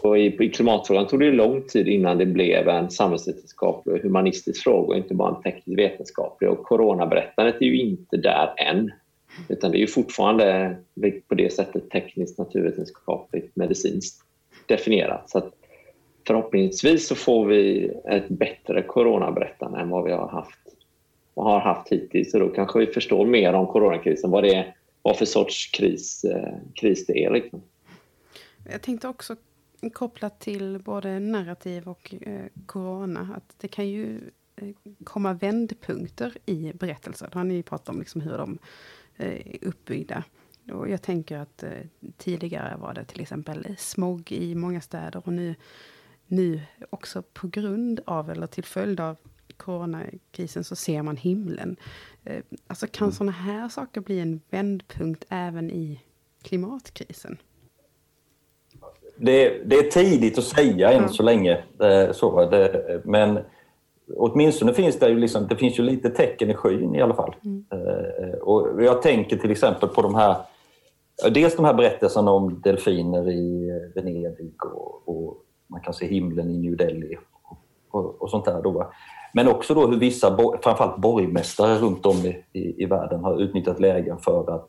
Och 0.02 0.18
i, 0.18 0.44
I 0.44 0.48
klimatfrågan 0.48 1.06
tog 1.06 1.20
det 1.20 1.32
lång 1.32 1.62
tid 1.62 1.88
innan 1.88 2.18
det 2.18 2.26
blev 2.26 2.68
en 2.68 2.90
samhällsvetenskaplig 2.90 3.94
och 3.94 4.00
humanistisk 4.00 4.62
fråga 4.62 4.88
och 4.88 4.96
inte 4.96 5.14
bara 5.14 5.36
en 5.36 5.42
teknisk 5.42 5.78
vetenskaplig. 5.78 6.50
Och 6.50 6.62
coronaberättandet 6.62 7.56
är 7.60 7.66
ju 7.66 7.80
inte 7.80 8.16
där 8.16 8.54
än. 8.56 8.90
Utan 9.48 9.70
det 9.70 9.76
är 9.76 9.80
ju 9.80 9.86
fortfarande 9.86 10.76
på 11.28 11.34
det 11.34 11.52
sättet 11.52 11.90
tekniskt, 11.90 12.38
naturvetenskapligt, 12.38 13.56
medicinskt 13.56 14.24
definierat. 14.66 15.30
Så 15.30 15.42
förhoppningsvis 16.26 17.08
så 17.08 17.14
får 17.14 17.46
vi 17.46 17.90
ett 18.04 18.28
bättre 18.28 18.82
coronaberättande 18.82 19.80
än 19.80 19.88
vad 19.88 20.04
vi 20.04 20.12
har 20.12 20.28
haft 20.28 20.58
och 21.34 21.44
har 21.44 21.60
haft 21.60 21.92
hittills. 21.92 22.34
Och 22.34 22.40
då 22.40 22.48
kanske 22.48 22.78
vi 22.78 22.86
förstår 22.86 23.26
mer 23.26 23.52
om 23.52 23.66
coronakrisen, 23.66 24.30
vad 24.30 24.42
det 24.44 24.54
är 24.54 24.74
vad 25.02 25.16
för 25.16 25.24
sorts 25.24 25.70
kris, 25.70 26.24
eh, 26.24 26.54
kris 26.74 27.06
det 27.06 27.24
är. 27.24 27.30
Liksom. 27.30 27.62
Jag 28.72 28.82
tänkte 28.82 29.08
också 29.08 29.36
kopplat 29.92 30.40
till 30.40 30.78
både 30.84 31.20
narrativ 31.20 31.88
och 31.88 32.14
eh, 32.20 32.46
corona, 32.66 33.34
att 33.36 33.54
det 33.58 33.68
kan 33.68 33.88
ju 33.88 34.30
eh, 34.56 34.68
komma 35.04 35.32
vändpunkter 35.32 36.38
i 36.46 36.72
berättelser. 36.72 37.28
Det 37.32 37.38
har 37.38 37.44
ni 37.44 37.62
pratat 37.62 37.88
om 37.88 37.98
liksom 37.98 38.20
hur 38.20 38.38
de 38.38 38.58
eh, 39.16 39.46
är 39.46 39.64
uppbyggda. 39.64 40.24
Och 40.72 40.88
jag 40.88 41.02
tänker 41.02 41.38
att 41.38 41.62
eh, 41.62 41.70
tidigare 42.16 42.76
var 42.76 42.94
det 42.94 43.04
till 43.04 43.20
exempel 43.20 43.76
smog 43.78 44.32
i 44.32 44.54
många 44.54 44.80
städer 44.80 45.22
och 45.26 45.32
nu, 45.32 45.54
nu 46.26 46.62
också 46.90 47.22
på 47.22 47.48
grund 47.48 48.00
av 48.06 48.30
eller 48.30 48.46
till 48.46 48.64
följd 48.64 49.00
av 49.00 49.16
coronakrisen 49.56 50.64
så 50.64 50.76
ser 50.76 51.02
man 51.02 51.16
himlen. 51.16 51.76
Eh, 52.24 52.42
alltså 52.66 52.86
kan 52.86 53.04
mm. 53.06 53.12
sådana 53.12 53.32
här 53.32 53.68
saker 53.68 54.00
bli 54.00 54.20
en 54.20 54.40
vändpunkt 54.50 55.24
även 55.28 55.70
i 55.70 56.00
klimatkrisen? 56.42 57.38
Det, 59.16 59.62
det 59.64 59.76
är 59.76 59.90
tidigt 59.90 60.38
att 60.38 60.44
säga 60.44 60.92
än 60.92 61.08
så 61.08 61.22
länge. 61.22 61.52
Eh, 61.82 62.12
så, 62.12 62.50
det, 62.50 63.02
men 63.04 63.38
åtminstone 64.16 64.72
finns 64.72 64.98
det 64.98 65.08
ju, 65.08 65.18
liksom, 65.18 65.46
det 65.46 65.56
finns 65.56 65.78
ju 65.78 65.82
lite 65.82 66.10
tecken 66.10 66.50
i 66.50 66.54
skyn 66.54 66.94
i 66.94 67.02
alla 67.02 67.14
fall. 67.14 67.34
Mm. 67.44 67.64
Eh, 67.72 68.38
och 68.38 68.84
jag 68.84 69.02
tänker 69.02 69.36
till 69.36 69.50
exempel 69.50 69.88
på 69.88 70.02
de 70.02 70.14
här 70.14 70.36
Dels 71.30 71.56
de 71.56 71.64
här 71.64 71.74
berättelserna 71.74 72.30
om 72.30 72.60
delfiner 72.60 73.30
i 73.30 73.70
Venedig 73.94 74.64
och, 74.64 75.08
och 75.08 75.36
man 75.66 75.80
kan 75.80 75.94
se 75.94 76.06
himlen 76.06 76.50
i 76.50 76.58
New 76.58 76.76
Delhi 76.76 77.16
och, 77.42 77.58
och, 77.90 78.22
och 78.22 78.30
sånt 78.30 78.44
där. 78.44 78.62
Då. 78.62 78.92
Men 79.34 79.48
också 79.48 79.74
då 79.74 79.86
hur 79.86 79.98
vissa, 79.98 80.36
framförallt 80.62 80.96
borgmästare 80.96 81.78
runt 81.78 82.06
om 82.06 82.16
i, 82.16 82.44
i, 82.52 82.82
i, 82.82 82.86
världen 82.86 83.24
har 83.24 83.42
utnyttjat 83.42 83.80
lägen 83.80 84.18
för 84.18 84.54
att 84.54 84.68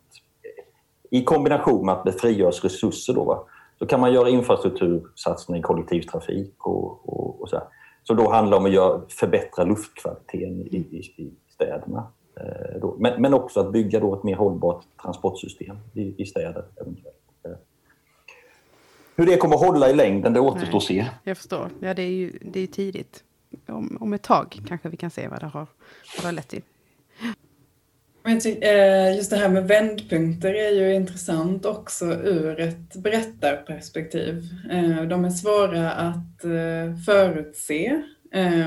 i 1.09 1.23
kombination 1.23 1.85
med 1.85 1.95
att 1.95 2.05
det 2.05 2.11
frigörs 2.11 2.63
resurser 2.63 3.13
då, 3.13 3.47
då 3.83 3.87
kan 3.87 3.99
man 3.99 4.13
göra 4.13 4.29
infrastruktursatsningar 4.29 5.59
i 5.59 5.61
kollektivtrafik 5.61 6.65
och, 6.67 7.09
och, 7.09 7.41
och 7.41 7.49
så 7.49 7.55
här. 7.55 7.65
Så 8.03 8.13
då 8.13 8.31
handlar 8.31 8.57
om 8.57 8.65
att 8.65 8.71
göra, 8.71 9.01
förbättra 9.09 9.63
luftkvaliteten 9.63 10.61
i, 10.61 10.77
i, 10.77 11.23
i 11.23 11.33
städerna. 11.49 12.07
Eh, 12.35 12.79
då. 12.81 12.95
Men, 12.99 13.21
men 13.21 13.33
också 13.33 13.59
att 13.59 13.71
bygga 13.71 13.99
då 13.99 14.15
ett 14.15 14.23
mer 14.23 14.35
hållbart 14.35 14.83
transportsystem 15.01 15.77
i, 15.93 16.21
i 16.21 16.25
städer. 16.25 16.65
Eventuellt. 16.81 17.17
Eh. 17.45 17.51
Hur 19.15 19.25
det 19.25 19.37
kommer 19.37 19.55
att 19.55 19.65
hålla 19.65 19.89
i 19.89 19.93
längden, 19.93 20.33
det 20.33 20.39
återstår 20.39 20.77
att 20.77 20.83
se. 20.83 21.05
Jag 21.23 21.37
förstår. 21.37 21.69
Ja, 21.79 21.93
det 21.93 22.03
är 22.03 22.11
ju 22.11 22.39
det 22.41 22.59
är 22.59 22.67
tidigt 22.67 23.23
om, 23.67 23.97
om 24.01 24.13
ett 24.13 24.23
tag 24.23 24.61
kanske 24.67 24.89
vi 24.89 24.97
kan 24.97 25.11
se 25.11 25.27
vad 25.27 25.39
det 25.39 25.47
har, 25.47 25.67
vad 26.15 26.21
det 26.21 26.27
har 26.27 26.31
lett 26.31 26.47
till. 26.47 26.63
Eh, 28.25 29.15
just 29.15 29.29
det 29.29 29.37
här 29.37 29.49
med 29.49 29.67
vändpunkter 29.67 30.53
är 30.53 30.71
ju 30.71 30.93
intressant 30.93 31.65
också 31.65 32.05
ur 32.05 32.59
ett 32.59 32.95
berättarperspektiv. 32.95 34.43
Eh, 34.71 35.01
de 35.01 35.25
är 35.25 35.29
svåra 35.29 35.91
att 35.91 36.43
eh, 36.43 36.97
förutse 37.05 38.01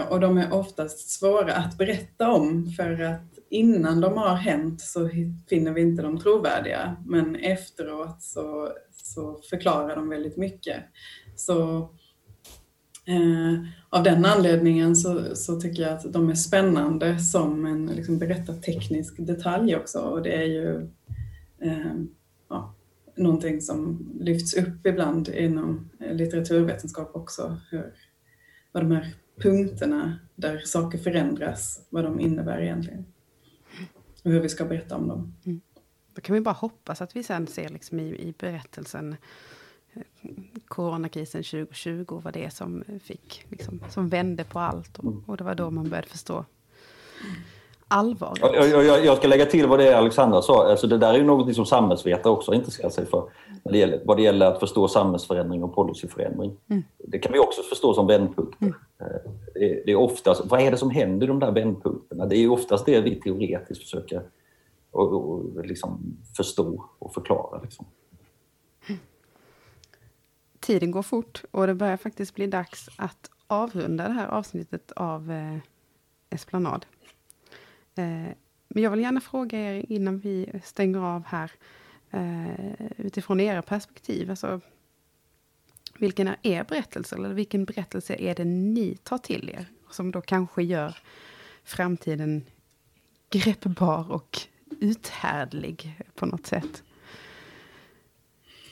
och 0.09 0.21
de 0.21 0.39
är 0.39 0.53
oftast 0.53 1.11
svåra 1.11 1.53
att 1.53 1.79
berätta 1.79 2.31
om 2.31 2.67
för 2.77 3.01
att 3.03 3.39
innan 3.51 4.01
de 4.01 4.17
har 4.17 4.35
hänt 4.35 4.81
så 4.81 5.11
finner 5.49 5.73
vi 5.73 5.81
inte 5.81 6.03
dem 6.03 6.19
trovärdiga 6.19 6.97
men 7.07 7.37
efteråt 7.37 8.23
så, 8.23 8.73
så 8.93 9.41
förklarar 9.51 9.97
de 9.97 10.09
väldigt 10.09 10.37
mycket. 10.37 10.77
Så 11.37 11.89
Eh, 13.09 13.65
av 13.91 14.03
den 14.03 14.25
anledningen 14.25 14.97
så, 14.97 15.37
så, 15.37 15.61
tycker 15.61 15.83
jag 15.83 15.93
att 15.93 16.13
de 16.13 16.31
är 16.31 16.35
spännande 16.35 17.19
som 17.19 17.67
en 17.67 17.87
liksom, 17.87 18.19
berättarteknisk 18.19 19.15
detalj 19.19 19.77
också 19.77 19.99
och 19.99 20.23
det 20.23 20.35
är 20.35 20.45
ju 20.45 20.91
eh, 21.59 21.95
ja, 22.49 22.75
någonting 23.17 23.61
som 23.61 24.09
lyfts 24.21 24.55
upp 24.55 24.87
ibland 24.87 25.29
inom 25.29 25.91
litteraturvetenskap 25.99 27.17
också. 27.17 27.57
Hur, 27.71 27.93
vad 28.73 28.83
de 28.83 28.93
här 28.93 29.15
punkterna 29.43 30.19
där 30.35 30.59
saker 30.59 30.99
förändras, 30.99 31.87
vad 31.91 32.05
de 32.05 32.21
innebär 32.21 32.63
egentligen. 32.63 33.07
Och 34.25 34.31
hur 34.31 34.41
vi 34.41 34.49
ska 34.49 34.65
berätta 34.65 34.97
om 34.97 35.09
dem. 35.09 35.35
Mm. 35.45 35.61
Då 36.15 36.21
kan 36.21 36.35
vi 36.35 36.41
bara 36.41 36.55
hoppas 36.55 37.01
att 37.01 37.17
vi 37.17 37.23
sen 37.23 37.47
ser 37.47 37.69
liksom 37.69 38.01
i, 38.01 38.03
i 38.03 38.35
berättelsen 38.39 39.17
coronakrisen 40.69 41.43
2020 41.43 42.21
var 42.25 42.33
det 42.33 42.55
som 42.55 42.85
fick, 43.03 43.45
liksom, 43.49 43.81
som 43.91 44.09
vände 44.09 44.45
på 44.45 44.59
allt. 44.59 44.99
Och, 44.99 45.05
mm. 45.05 45.23
och, 45.27 45.37
det 45.37 45.45
var 45.45 45.55
då 45.55 45.71
man 45.71 45.89
började 45.89 46.09
förstå 46.09 46.45
allvaret. 47.89 48.39
Jag, 48.41 48.85
jag, 48.85 49.05
jag, 49.05 49.17
ska 49.17 49.29
lägga 49.29 49.47
till 49.47 49.67
vad 49.67 49.79
det 49.79 49.89
är 49.89 49.97
Alexandra 49.97 50.43
sa. 50.43 50.71
Alltså 50.71 50.87
det 50.87 50.99
där 50.99 51.15
är 51.15 51.19
ju 51.19 51.25
något 51.25 51.55
som 51.55 51.67
samhällsvetare 51.67 52.33
också 52.33 52.55
intresserar 52.55 52.91
sig 52.91 53.07
för. 53.07 53.31
När 53.65 53.73
det 53.73 53.79
gäller, 53.79 54.03
vad 54.05 54.17
det 54.17 54.23
gäller 54.23 54.47
att 54.47 54.61
förstå 54.61 54.89
samhällsförändring 54.89 55.65
och 55.65 55.75
policyförändring. 55.75 56.57
Mm. 56.71 56.83
Det 56.99 57.19
kan 57.19 57.33
vi 57.33 57.39
också 57.39 57.63
förstå 57.63 57.95
som 57.95 58.07
vändpunkter. 58.07 58.59
Mm. 58.61 58.75
Eh, 59.01 59.31
det, 59.55 59.83
det, 59.87 59.93
är 59.93 59.97
oftast, 59.97 60.43
vad 60.45 60.61
är 60.61 60.71
det 60.71 60.77
som 60.77 60.91
händer 60.91 61.27
i 61.27 61.29
de 61.29 61.41
där 61.41 61.53
vändpunkterna? 61.53 62.27
Det 62.27 62.37
är 62.37 62.51
oftast 62.51 62.87
det 62.87 63.01
vi 63.01 63.21
teoretiskt 63.21 63.83
försöker 63.83 64.23
och, 64.91 65.13
och 65.13 65.67
liksom 65.67 66.17
förstå 66.37 66.85
och 66.99 67.15
förklara. 67.15 67.61
Liksom 67.63 67.87
tiden 70.67 70.91
går 70.91 71.03
fort 71.03 71.45
och 71.51 71.67
det 71.67 71.75
börjar 71.75 71.97
faktiskt 71.97 72.35
bli 72.35 72.47
dags 72.47 72.89
att 72.97 73.31
avrunda 73.47 74.09
det 74.09 74.15
här 74.15 74.27
avsnittet 74.27 74.93
av 74.93 75.33
eh, 75.33 75.59
Esplanad. 76.31 76.87
Eh, 77.95 78.33
men 78.69 78.83
jag 78.83 78.91
vill 78.91 79.01
gärna 79.01 79.21
fråga 79.21 79.59
er 79.59 79.87
innan 79.89 80.19
vi 80.19 80.61
stänger 80.65 80.99
av 80.99 81.25
här 81.27 81.53
eh, 82.11 82.87
utifrån 82.97 83.41
era 83.41 83.63
perspektiv. 83.63 84.31
Alltså, 84.31 84.61
vilken 85.99 86.29
är 86.29 86.37
er 86.43 86.65
berättelse 86.65 87.17
eller 87.17 87.29
vilken 87.29 87.65
berättelse 87.65 88.15
är 88.15 88.35
det 88.35 88.45
ni 88.45 88.97
tar 88.97 89.19
till 89.19 89.51
er 89.51 89.67
som 89.91 90.11
då 90.11 90.21
kanske 90.21 90.63
gör 90.63 90.99
framtiden 91.65 92.45
greppbar 93.31 94.13
och 94.13 94.39
uthärdlig 94.81 96.01
på 96.15 96.27
något 96.27 96.47
sätt? 96.47 96.83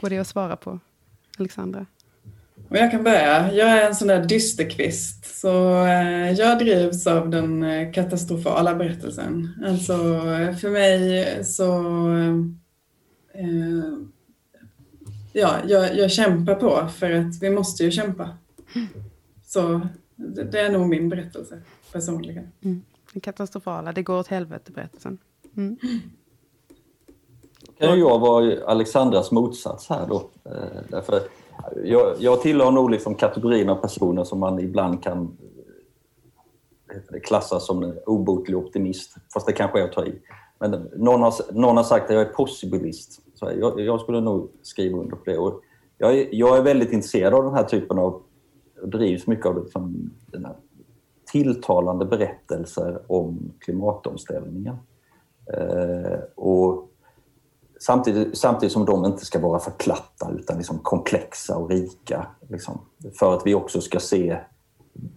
Går 0.00 0.10
det 0.10 0.18
att 0.18 0.28
svara 0.28 0.56
på? 0.56 0.80
Alexandra? 1.38 1.86
Jag 2.68 2.90
kan 2.90 3.04
börja. 3.04 3.52
Jag 3.52 3.68
är 3.70 3.86
en 3.86 3.94
sån 3.94 4.08
där 4.08 4.24
dysterkvist. 4.24 5.40
Så 5.40 5.84
eh, 5.84 6.32
jag 6.32 6.58
drivs 6.58 7.06
av 7.06 7.30
den 7.30 7.62
eh, 7.62 7.92
katastrofala 7.92 8.74
berättelsen. 8.74 9.48
Alltså 9.66 9.94
för 10.60 10.70
mig 10.70 11.44
så... 11.44 11.80
Eh, 13.34 13.98
ja, 15.32 15.56
jag, 15.66 15.96
jag 15.96 16.10
kämpar 16.10 16.54
på 16.54 16.88
för 16.88 17.10
att 17.10 17.42
vi 17.42 17.50
måste 17.50 17.84
ju 17.84 17.90
kämpa. 17.90 18.38
Så 19.44 19.88
det 20.16 20.60
är 20.60 20.72
nog 20.72 20.88
min 20.88 21.08
berättelse 21.08 21.62
personligen. 21.92 22.48
Mm. 22.60 22.82
Den 23.12 23.20
katastrofala, 23.20 23.92
det 23.92 24.02
går 24.02 24.18
åt 24.18 24.28
helvete 24.28 24.72
berättelsen. 24.72 25.18
Mm 25.56 25.76
kan 27.78 27.98
jag 27.98 28.18
vara 28.18 28.64
Alexandras 28.66 29.32
motsats 29.32 29.88
här 29.88 30.06
då. 30.08 30.16
Eh, 30.44 30.82
därför 30.88 31.20
jag, 31.84 32.16
jag 32.18 32.40
tillhör 32.40 32.70
nog 32.70 32.90
liksom 32.90 33.14
kategorin 33.14 33.68
av 33.68 33.76
personer 33.76 34.24
som 34.24 34.40
man 34.40 34.58
ibland 34.58 35.02
kan 35.02 35.36
eh, 36.90 37.20
klassa 37.20 37.60
som 37.60 37.82
en 37.82 37.98
obotlig 38.06 38.58
optimist. 38.58 39.14
Fast 39.34 39.46
det 39.46 39.52
kanske 39.52 39.80
är 39.80 39.84
att 39.84 39.92
ta 39.92 40.06
i. 40.06 40.22
Men 40.58 40.70
någon 40.96 41.22
har, 41.22 41.34
någon 41.52 41.76
har 41.76 41.84
sagt 41.84 42.04
att 42.04 42.16
jag 42.16 42.22
är 42.22 42.32
possibilist. 42.32 43.20
Så 43.34 43.50
jag, 43.60 43.80
jag 43.80 44.00
skulle 44.00 44.20
nog 44.20 44.50
skriva 44.62 44.98
under 44.98 45.16
på 45.16 45.22
det. 45.24 45.38
Och 45.38 45.60
jag, 45.98 46.18
är, 46.18 46.28
jag 46.32 46.58
är 46.58 46.62
väldigt 46.62 46.92
intresserad 46.92 47.34
av 47.34 47.44
den 47.44 47.54
här 47.54 47.64
typen 47.64 47.98
av, 47.98 48.22
drivs 48.82 49.26
mycket 49.26 49.46
av 49.46 49.64
liksom, 49.64 50.10
den 50.26 50.44
här 50.44 50.56
tilltalande 51.32 52.04
berättelser 52.04 53.02
om 53.06 53.52
klimatomställningen. 53.58 54.76
Eh, 55.52 56.18
och 56.34 56.90
Samtidigt, 57.86 58.38
samtidigt 58.38 58.72
som 58.72 58.84
de 58.84 59.04
inte 59.04 59.24
ska 59.24 59.38
vara 59.38 59.58
för 59.58 59.70
platta 59.70 60.30
utan 60.38 60.56
liksom 60.56 60.78
komplexa 60.78 61.56
och 61.56 61.70
rika. 61.70 62.26
Liksom, 62.48 62.80
för 63.18 63.34
att 63.34 63.46
vi 63.46 63.54
också 63.54 63.80
ska 63.80 64.00
se 64.00 64.38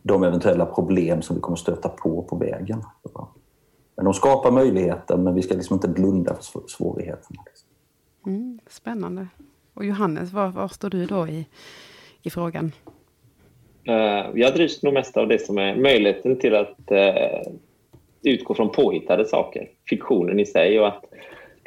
de 0.03 0.23
eventuella 0.23 0.65
problem 0.65 1.21
som 1.21 1.35
vi 1.35 1.41
kommer 1.41 1.55
stöta 1.55 1.89
på 1.89 2.23
på 2.23 2.35
vägen. 2.35 2.83
Men 3.95 4.05
de 4.05 4.13
skapar 4.13 4.51
möjligheter 4.51 5.17
men 5.17 5.35
vi 5.35 5.41
ska 5.41 5.55
liksom 5.55 5.73
inte 5.73 5.87
blunda 5.87 6.35
för 6.35 6.61
svårigheterna. 6.67 7.41
Mm, 8.25 8.59
spännande. 8.69 9.27
Och 9.73 9.85
Johannes, 9.85 10.33
var, 10.33 10.47
var 10.47 10.67
står 10.67 10.89
du 10.89 11.05
då 11.05 11.27
i, 11.27 11.47
i 12.21 12.29
frågan? 12.29 12.71
Uh, 13.89 14.39
jag 14.39 14.53
drivs 14.53 14.83
nog 14.83 14.93
mest 14.93 15.17
av 15.17 15.27
det 15.27 15.45
som 15.45 15.57
är 15.57 15.75
möjligheten 15.75 16.39
till 16.39 16.55
att 16.55 16.91
uh, 16.91 17.53
utgå 18.23 18.53
från 18.53 18.69
påhittade 18.69 19.25
saker, 19.25 19.69
fiktionen 19.89 20.39
i 20.39 20.45
sig 20.45 20.79
och 20.79 20.87
att 20.87 21.03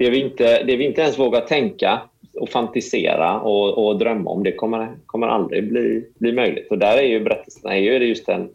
det 0.00 0.10
vi 0.10 0.20
inte, 0.20 0.62
det 0.62 0.76
vi 0.76 0.84
inte 0.84 1.00
ens 1.00 1.18
vågar 1.18 1.40
tänka 1.40 2.00
och 2.34 2.48
fantisera 2.48 3.40
och, 3.40 3.86
och 3.86 3.98
drömma 3.98 4.30
om, 4.30 4.42
det 4.42 4.52
kommer, 4.52 4.96
kommer 5.06 5.26
aldrig 5.26 5.68
bli, 5.68 6.10
bli 6.18 6.32
möjligt. 6.32 6.70
Och 6.70 6.78
där 6.78 6.96
är 6.96 7.02
ju 7.02 7.20
berättelserna 7.20 7.76
är 7.76 7.80
ju 7.80 7.92
just 7.92 8.28
en, 8.28 8.50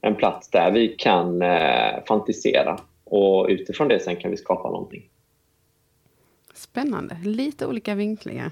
en 0.00 0.14
plats 0.14 0.50
där 0.50 0.70
vi 0.70 0.88
kan 0.88 1.42
eh, 1.42 2.04
fantisera 2.08 2.80
och 3.04 3.46
utifrån 3.48 3.88
det 3.88 4.00
sen 4.00 4.16
kan 4.16 4.30
vi 4.30 4.36
skapa 4.36 4.70
någonting. 4.70 5.08
Spännande. 6.54 7.16
Lite 7.24 7.66
olika 7.66 7.94
vinklingar. 7.94 8.50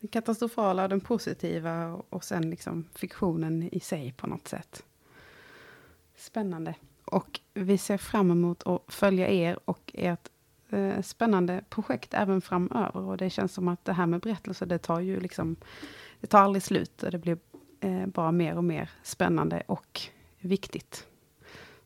Den 0.00 0.08
katastrofala, 0.08 0.88
den 0.88 1.00
positiva 1.00 2.02
och 2.10 2.24
sen 2.24 2.50
liksom 2.50 2.84
fiktionen 2.94 3.68
i 3.72 3.80
sig 3.80 4.14
på 4.16 4.26
något 4.26 4.48
sätt. 4.48 4.82
Spännande. 6.16 6.74
Och 7.04 7.40
vi 7.54 7.78
ser 7.78 7.98
fram 7.98 8.30
emot 8.30 8.66
att 8.66 8.82
följa 8.88 9.28
er 9.28 9.58
och 9.64 9.92
ert 9.94 10.28
eh, 10.70 11.02
spännande 11.02 11.60
projekt 11.68 12.14
även 12.14 12.40
framöver. 12.40 13.00
Och 13.00 13.16
det 13.16 13.30
känns 13.30 13.54
som 13.54 13.68
att 13.68 13.84
det 13.84 13.92
här 13.92 14.06
med 14.06 14.20
berättelser, 14.20 14.66
det 14.66 14.78
tar 14.78 15.00
ju 15.00 15.20
liksom, 15.20 15.56
det 16.20 16.26
tar 16.26 16.40
aldrig 16.40 16.62
slut. 16.62 17.02
Och 17.02 17.10
det 17.10 17.18
blir 17.18 17.38
eh, 17.80 18.06
bara 18.06 18.32
mer 18.32 18.56
och 18.56 18.64
mer 18.64 18.90
spännande 19.02 19.62
och 19.66 20.00
viktigt. 20.40 21.06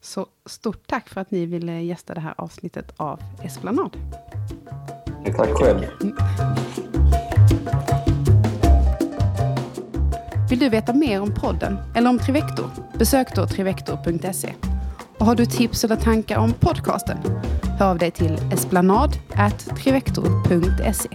Så 0.00 0.26
stort 0.46 0.86
tack 0.86 1.08
för 1.08 1.20
att 1.20 1.30
ni 1.30 1.46
ville 1.46 1.80
gästa 1.80 2.14
det 2.14 2.20
här 2.20 2.34
avsnittet 2.36 2.92
av 2.96 3.20
Esplanad. 3.44 3.96
Tack 5.36 5.48
själv. 5.48 5.80
Vill 10.50 10.58
du 10.58 10.68
veta 10.68 10.92
mer 10.92 11.20
om 11.20 11.34
podden 11.34 11.78
eller 11.94 12.10
om 12.10 12.18
Trivector? 12.18 12.70
Besök 12.98 13.34
då 13.34 13.46
trivector.se. 13.46 14.54
Och 15.18 15.26
har 15.26 15.34
du 15.34 15.46
tips 15.46 15.84
eller 15.84 15.96
tankar 15.96 16.38
om 16.38 16.52
podcasten? 16.52 17.18
Hör 17.82 17.90
av 17.90 17.98
dig 17.98 18.10
till 18.10 18.38
esplanad.trivector.se. 18.52 21.08